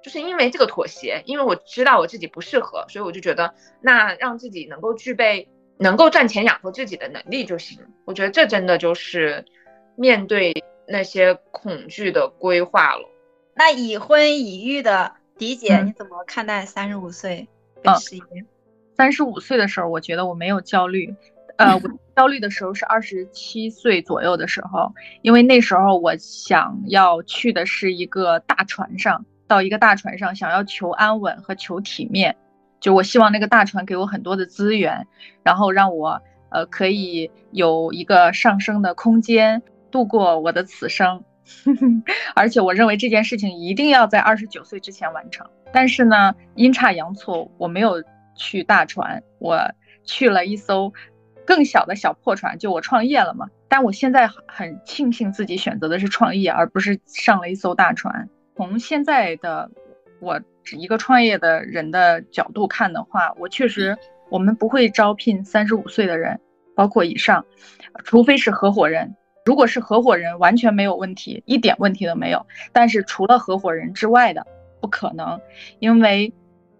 [0.03, 5.49] 就是因为这个妥协，因为我知道我自己不适合，所以我就觉得，那让自己能够具备。
[5.79, 9.45] 能够赚钱养活自己的能力就行，我觉得这真的就是
[9.97, 13.09] 面对那些恐惧的规划了。
[13.55, 17.49] 那已婚已育的迪姐，你怎么看待三十五岁
[17.83, 18.23] 跟失业？
[18.97, 21.15] 三十五岁的时候，我觉得我没有焦虑，
[21.57, 21.81] 呃，我
[22.15, 32.37] 焦虑的时候是二十七岁左右的时候，因为那时候我想要去的是一个大船上，到一个大船上，想要求安稳和求体面。
[32.83, 35.07] 就我希望那个大船给我很多的资源，
[35.43, 36.21] 然后让我
[36.51, 41.25] 呃可以有一个上升的空间，度过我的此生。
[42.35, 45.47] 而且我认为这件事情一定要在二十九岁之前完成。
[45.73, 48.03] 但是呢，阴差阳错，我没有
[48.35, 49.59] 去大船，我
[50.05, 50.93] 去了一艘
[51.47, 53.49] 更小的小破船，就我创业了嘛。
[53.69, 58.29] 但我现在很庆幸自己选择的是创业，而不是上了一艘大船。
[58.57, 59.71] 从现在的
[60.23, 60.41] 我。
[60.77, 63.99] 一个创业的人的角度看的话，我确实，
[64.31, 66.39] 我们不会招聘三十五岁的人，
[66.77, 67.45] 包括以上，
[68.05, 69.17] 除非是合伙人。
[69.45, 72.47] 如果是合伙人，完全没有问题，一点问题都没有。
[72.73, 74.47] 但是除了合伙人之外的，
[74.81, 75.41] 不可能，
[75.81, 76.33] 因为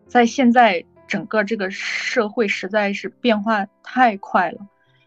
[0.07, 4.61] 在现在整个这个社会实在是变化太快了。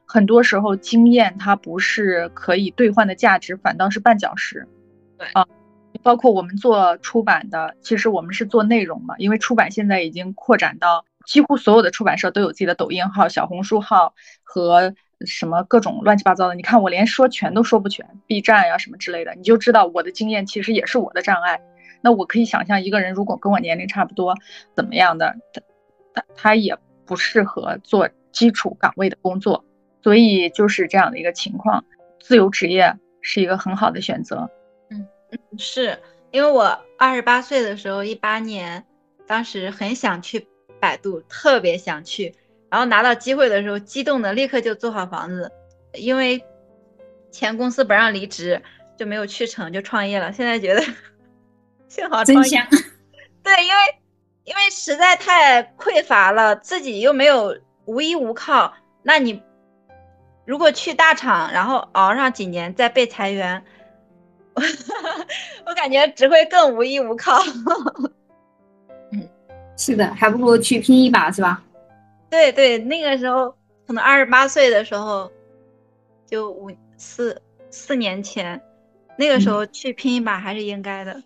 [0.05, 4.67] 很多时候经验它不是可以兑换的价值，反倒是绊脚石。
[5.17, 5.47] 对啊，
[6.05, 14.93] 包括我们做出版的，其实我们是做内容嘛，因为出版现在已经扩展到几乎所有的出版社都有自己的抖音号、小红书号和
[15.25, 16.53] 什么各种乱七八糟的。
[16.53, 21.59] 你看我连说全都说不全，B 站呀什么之类的，你就知道我的经验其实也是我的障碍。
[22.01, 24.35] 那我可以想象，一个人如果跟我年龄差不多，
[24.75, 25.61] 怎么样的，他
[26.13, 26.77] 他他也
[27.07, 29.65] 不适合做基础岗位的工作。
[30.03, 31.83] 所以就是这样的一个情况，
[32.21, 34.51] 自由职业是一个很好的选择。
[35.57, 35.99] 是
[36.31, 38.85] 因为我二十八岁的时候，一八年，
[39.27, 40.47] 当时很想去
[40.79, 42.35] 百度，特别想去，
[42.69, 45.51] 然后拿到机会的时候，激动的立刻就租好房子，
[45.93, 46.43] 因为
[47.31, 48.61] 前公司不让离职，
[48.97, 50.31] 就没有去成，就创业了。
[50.31, 50.83] 现在觉得
[51.87, 52.67] 幸好创业，
[53.43, 53.81] 对，因为
[54.43, 58.73] 因为实在太匮乏了，自己又没有无依无靠，
[59.03, 59.41] 那你。
[60.47, 63.65] 如果去大厂，然后熬上几年再被裁员，
[65.65, 67.39] 我感觉只会更无依无靠。
[69.11, 69.29] 嗯，
[69.77, 71.63] 是的，还不如去拼一把，是吧？
[72.29, 73.49] 对对，那个时候
[73.85, 75.31] 可能二十八岁的时候，
[76.25, 78.61] 就五四四年前，
[79.17, 81.21] 那个时候去拼一把还是应该的。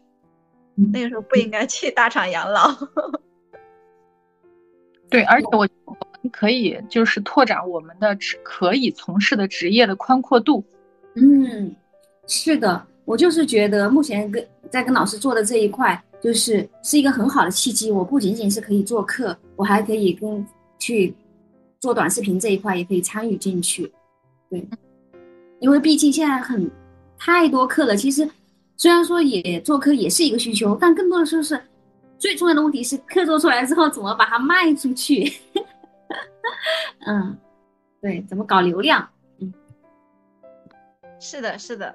[0.94, 2.74] 那个时候不应该去大厂养老。
[5.10, 5.68] 对，而且我。
[6.34, 10.62] 可以就是拓展我们的职可以从事的职业的宽阔度。
[11.16, 11.74] 嗯，
[12.28, 17.91] 是的，我就是觉得目前跟在跟老师做的这一块，就是是一个很好的契机。
[17.91, 20.45] 我不仅仅是可以做课，我还可以跟
[20.78, 21.16] 去
[21.80, 23.91] 做短视频这一块也可以参与进去。
[24.47, 24.64] 对，
[25.60, 26.70] 因为毕竟现在很
[27.18, 27.97] 太多课了。
[27.97, 28.30] 其实
[28.78, 31.60] 虽然说也做课也是一个需求，但更多的时候是
[32.20, 35.34] 最重要的问题是课做出来之后怎么把它卖出去。
[37.07, 37.36] 嗯，
[38.03, 39.10] 对，怎么搞流量？
[39.39, 39.51] 嗯，
[41.20, 41.91] 是的，是的。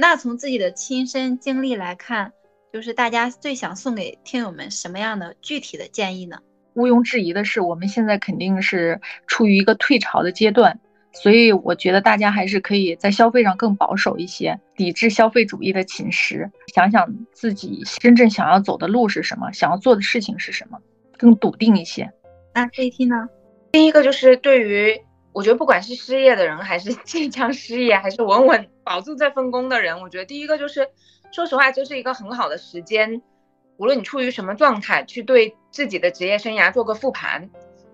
[0.00, 2.32] 那从自己的亲身经历来看，
[2.72, 6.38] 就是大家最想送给听友们什么样的具体的建议呢？
[6.72, 10.80] 毋庸置疑的是，我们现在肯定是处于一个退潮的阶段，
[11.12, 20.78] 所以我觉得大家还是可以在消费上更保守一些，抵制消费主义的侵蚀，想想自己真正想要走的路是什么，想要做的事情是什么，
[21.18, 22.10] 更笃定一些。
[22.54, 23.28] 那 CT 呢？
[23.70, 24.98] 第一个就是对于
[25.32, 30.88] 我觉得不管是失业的人，还是 即将失业，还是稳稳保住这份工的人，我觉得第一个就是，
[31.32, 33.22] 说实话，这是一个很好的时间，
[33.76, 37.50] 无论你处于什么状态，去对自己的职业生涯做个复盘，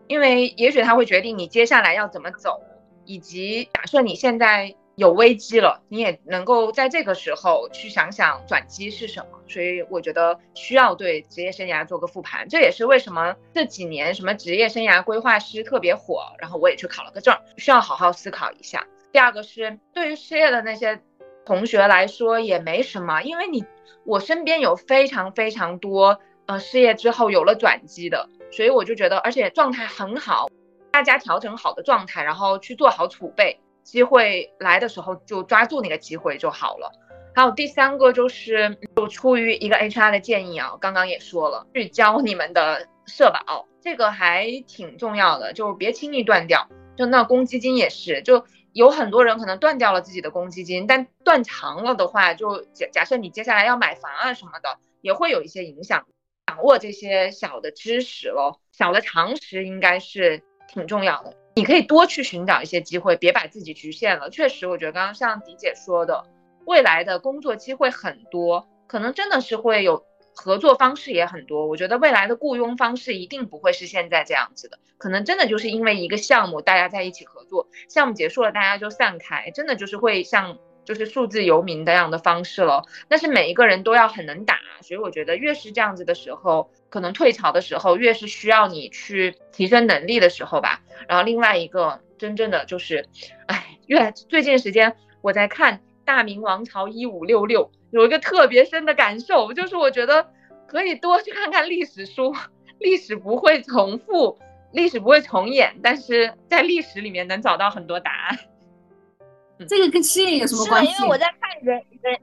[0.07, 2.61] 因为也许他会决定你接下来要怎么走，
[3.05, 4.75] 以及假设你现在。
[4.97, 9.39] 有危机了，你也能够在这个时候去想想转机是什么。
[9.47, 16.23] 所以我觉得需要对职业生涯做个复盘，这也是为什么这几年什么职业生涯规划师特别火。
[16.39, 18.87] 然后我也去考了个证，需要好好思考一下。
[19.13, 20.99] 第二个是对于失业的那些
[21.45, 23.67] 同学来说也没什么，因为你
[24.05, 30.49] 我身边有非常非常多呃失业之后有了转机的，所以我就觉得而且状态很好，
[30.91, 33.61] 大家调整好的状态，然后去做好储备。
[33.87, 36.93] 机会来的时候就抓住那个机会就好了。
[37.35, 46.69] 还有第三个就是，就出于一个 HR 的建议啊，刚刚也说了，聚焦你们的社保，这个还挺重要的，就别轻易断掉。
[46.97, 56.05] 就那公积金也是，就有很多人可能断掉了自己的公积金，但断长了的话，就假假设你接下来要买房啊什么的，也会有一些影响。
[56.47, 61.35] 掌握这些小的知识咯，小的常识应该是挺重要的。
[61.57, 64.29] 你可以多去寻找一些机会，别把自己局限了。
[64.29, 66.27] 确实，我觉得刚刚像迪姐说的，
[66.67, 70.05] 未来的工作机会很多，可能真的是会有
[70.35, 71.67] 合作方式也很多。
[71.67, 82.83] 我觉得未来的雇佣方式一定不会是现在这样子的，可能真的就是因为一个项目大家在一起合作，项目结束了大家就散开，真的就是会像就是数字游民这样的方式了。
[83.09, 86.71] 但是每一个人都要很能打，所以我觉得越是这样子的时候。
[86.89, 90.81] 可能退潮的时候，越是需要你去提升能力的时候吧。
[91.09, 93.07] 然后另外一个真正的就是，
[93.49, 95.75] 哎，越最近时间我在看
[96.07, 100.27] 《大明王朝一五六六》，有一个特别深的感受，就是我觉得
[100.67, 102.35] 可以多去看看历史书，
[102.79, 104.39] 历史不会重复，
[104.73, 108.39] 历史不会重演，但是在历史里面能找到很多答案。
[109.69, 110.93] 这个跟失业有什么关系？
[110.93, 112.19] 因为我在看人人。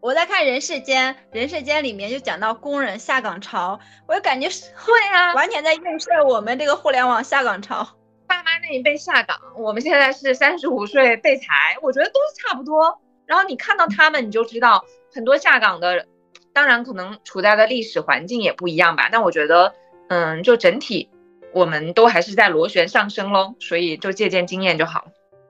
[0.00, 7.84] 我在看《人世间》，《人世间》里面就讲到工人下岗潮，我就感觉会啊，完全在映射我们这个互联网下岗潮。
[8.28, 12.96] 爸妈那一辈下岗，我们现在是三十五岁被裁，我觉得都是差不多。
[13.26, 16.06] 然后你看到他们，你就知道很多下岗的，
[16.52, 19.08] 当然可能处在的历史环境也不一样吧。
[19.10, 19.74] 但我觉得，
[20.10, 21.10] 嗯，就整体
[21.52, 25.08] 我们都还是在螺旋上升喽，所以就借鉴经验就好了。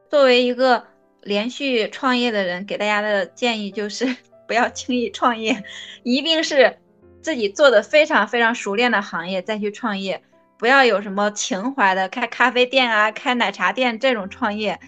[0.09, 0.85] 作为一个
[1.23, 4.17] 连续创业的人，给大家的建议就是
[4.47, 5.63] 不要轻易创业，
[6.05, 6.79] 一定是
[7.21, 10.23] 自己做的非常非常熟练的行业再去创业，
[10.59, 14.79] 不要有什么情怀的开咖啡店啊、开奶茶店这种创业，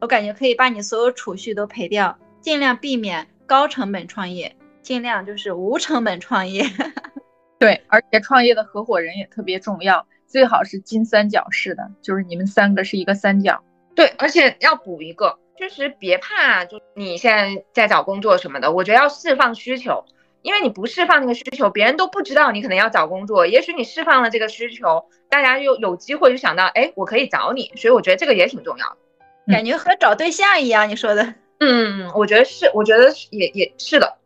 [0.00, 6.64] 我感觉可以把你所有储蓄都赔掉，尽量避免高成本创业，尽量就是无成本创业。
[7.58, 13.64] 对，而且创业的合伙人也特别重要，最好是金三角式的，就是你们三个是一个三角。
[13.94, 20.04] 对，而且要补一个，确实别怕，就你现在在找工作什么的，我觉得要释放需求，
[20.42, 23.46] 因为你不释放那个需求，别人都不知道你可能要找工作。
[23.46, 28.96] 也许你释放了这个需求，大家又有机会就想到，哎，我可以找你，所以我觉得这个也挺重要的，
[29.52, 30.88] 感觉和找对象一样。
[30.88, 34.18] 你说的，嗯，我觉得是，我觉得也也是的，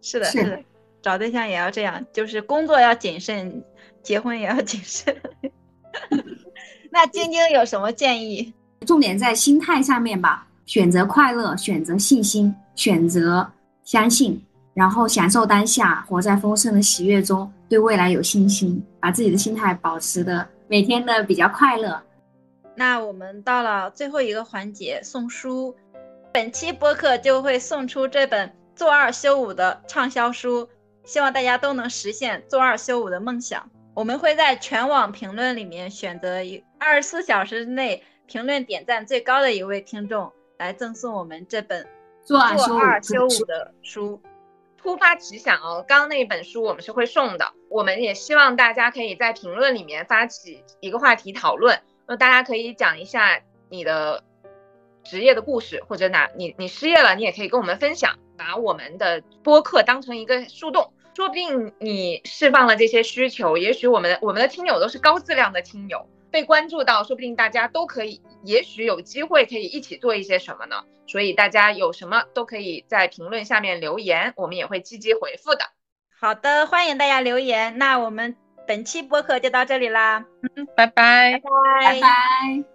[0.00, 0.58] 是的，是的，
[1.02, 3.62] 找对象也要这样，就是工作要谨慎，
[4.02, 5.16] 结婚也要谨慎。
[6.90, 8.52] 那晶晶有什么建议？
[8.86, 13.44] 重点在心态下面吧，选择快乐，选择信心，选择
[13.82, 14.40] 相信，
[14.72, 22.00] 然后享受当下，活在丰盛的喜悦中，对未来有信心，把自己的心态保持的每天的比较快乐。
[22.76, 25.74] 那我们到了最后一个环节，送书。
[26.32, 30.68] 本期播客就会送出这本《做二休五》的畅销书，
[31.02, 33.68] 希望大家都能实现做二休五的梦想。
[33.92, 38.04] 我们会在全网评论里面选择一二十四小时内。
[38.28, 41.88] 评论点赞最高的一位听众来赠送我们这本
[42.22, 44.20] 做二休五的书。
[44.76, 47.52] 突发奇想哦，刚刚那一本书我们是会送的。
[47.68, 53.40] 我们也希望大家可以在评论里面发起一个话题讨论，那大家可以讲一下
[53.70, 54.22] 你的
[55.02, 58.18] 职业的故事，或者哪你你失业了，你也可以跟我们分享。
[58.36, 66.06] 把我们的播客当成一个树洞，说不定你释放了这些需求，也许我们的我们的听友都是高质量的听友。
[66.30, 70.76] 被关注到，说不定大家都可以，也许有机会可以一起做一些什么呢？
[71.06, 75.64] 所以大家有什么都可以在评论下面留言，我们也会积极回复的。
[76.20, 77.76] 好的，欢迎大家留言。
[77.78, 80.24] 那我们本期播客就到这里啦，
[80.54, 82.70] 嗯，拜拜，拜拜，拜拜。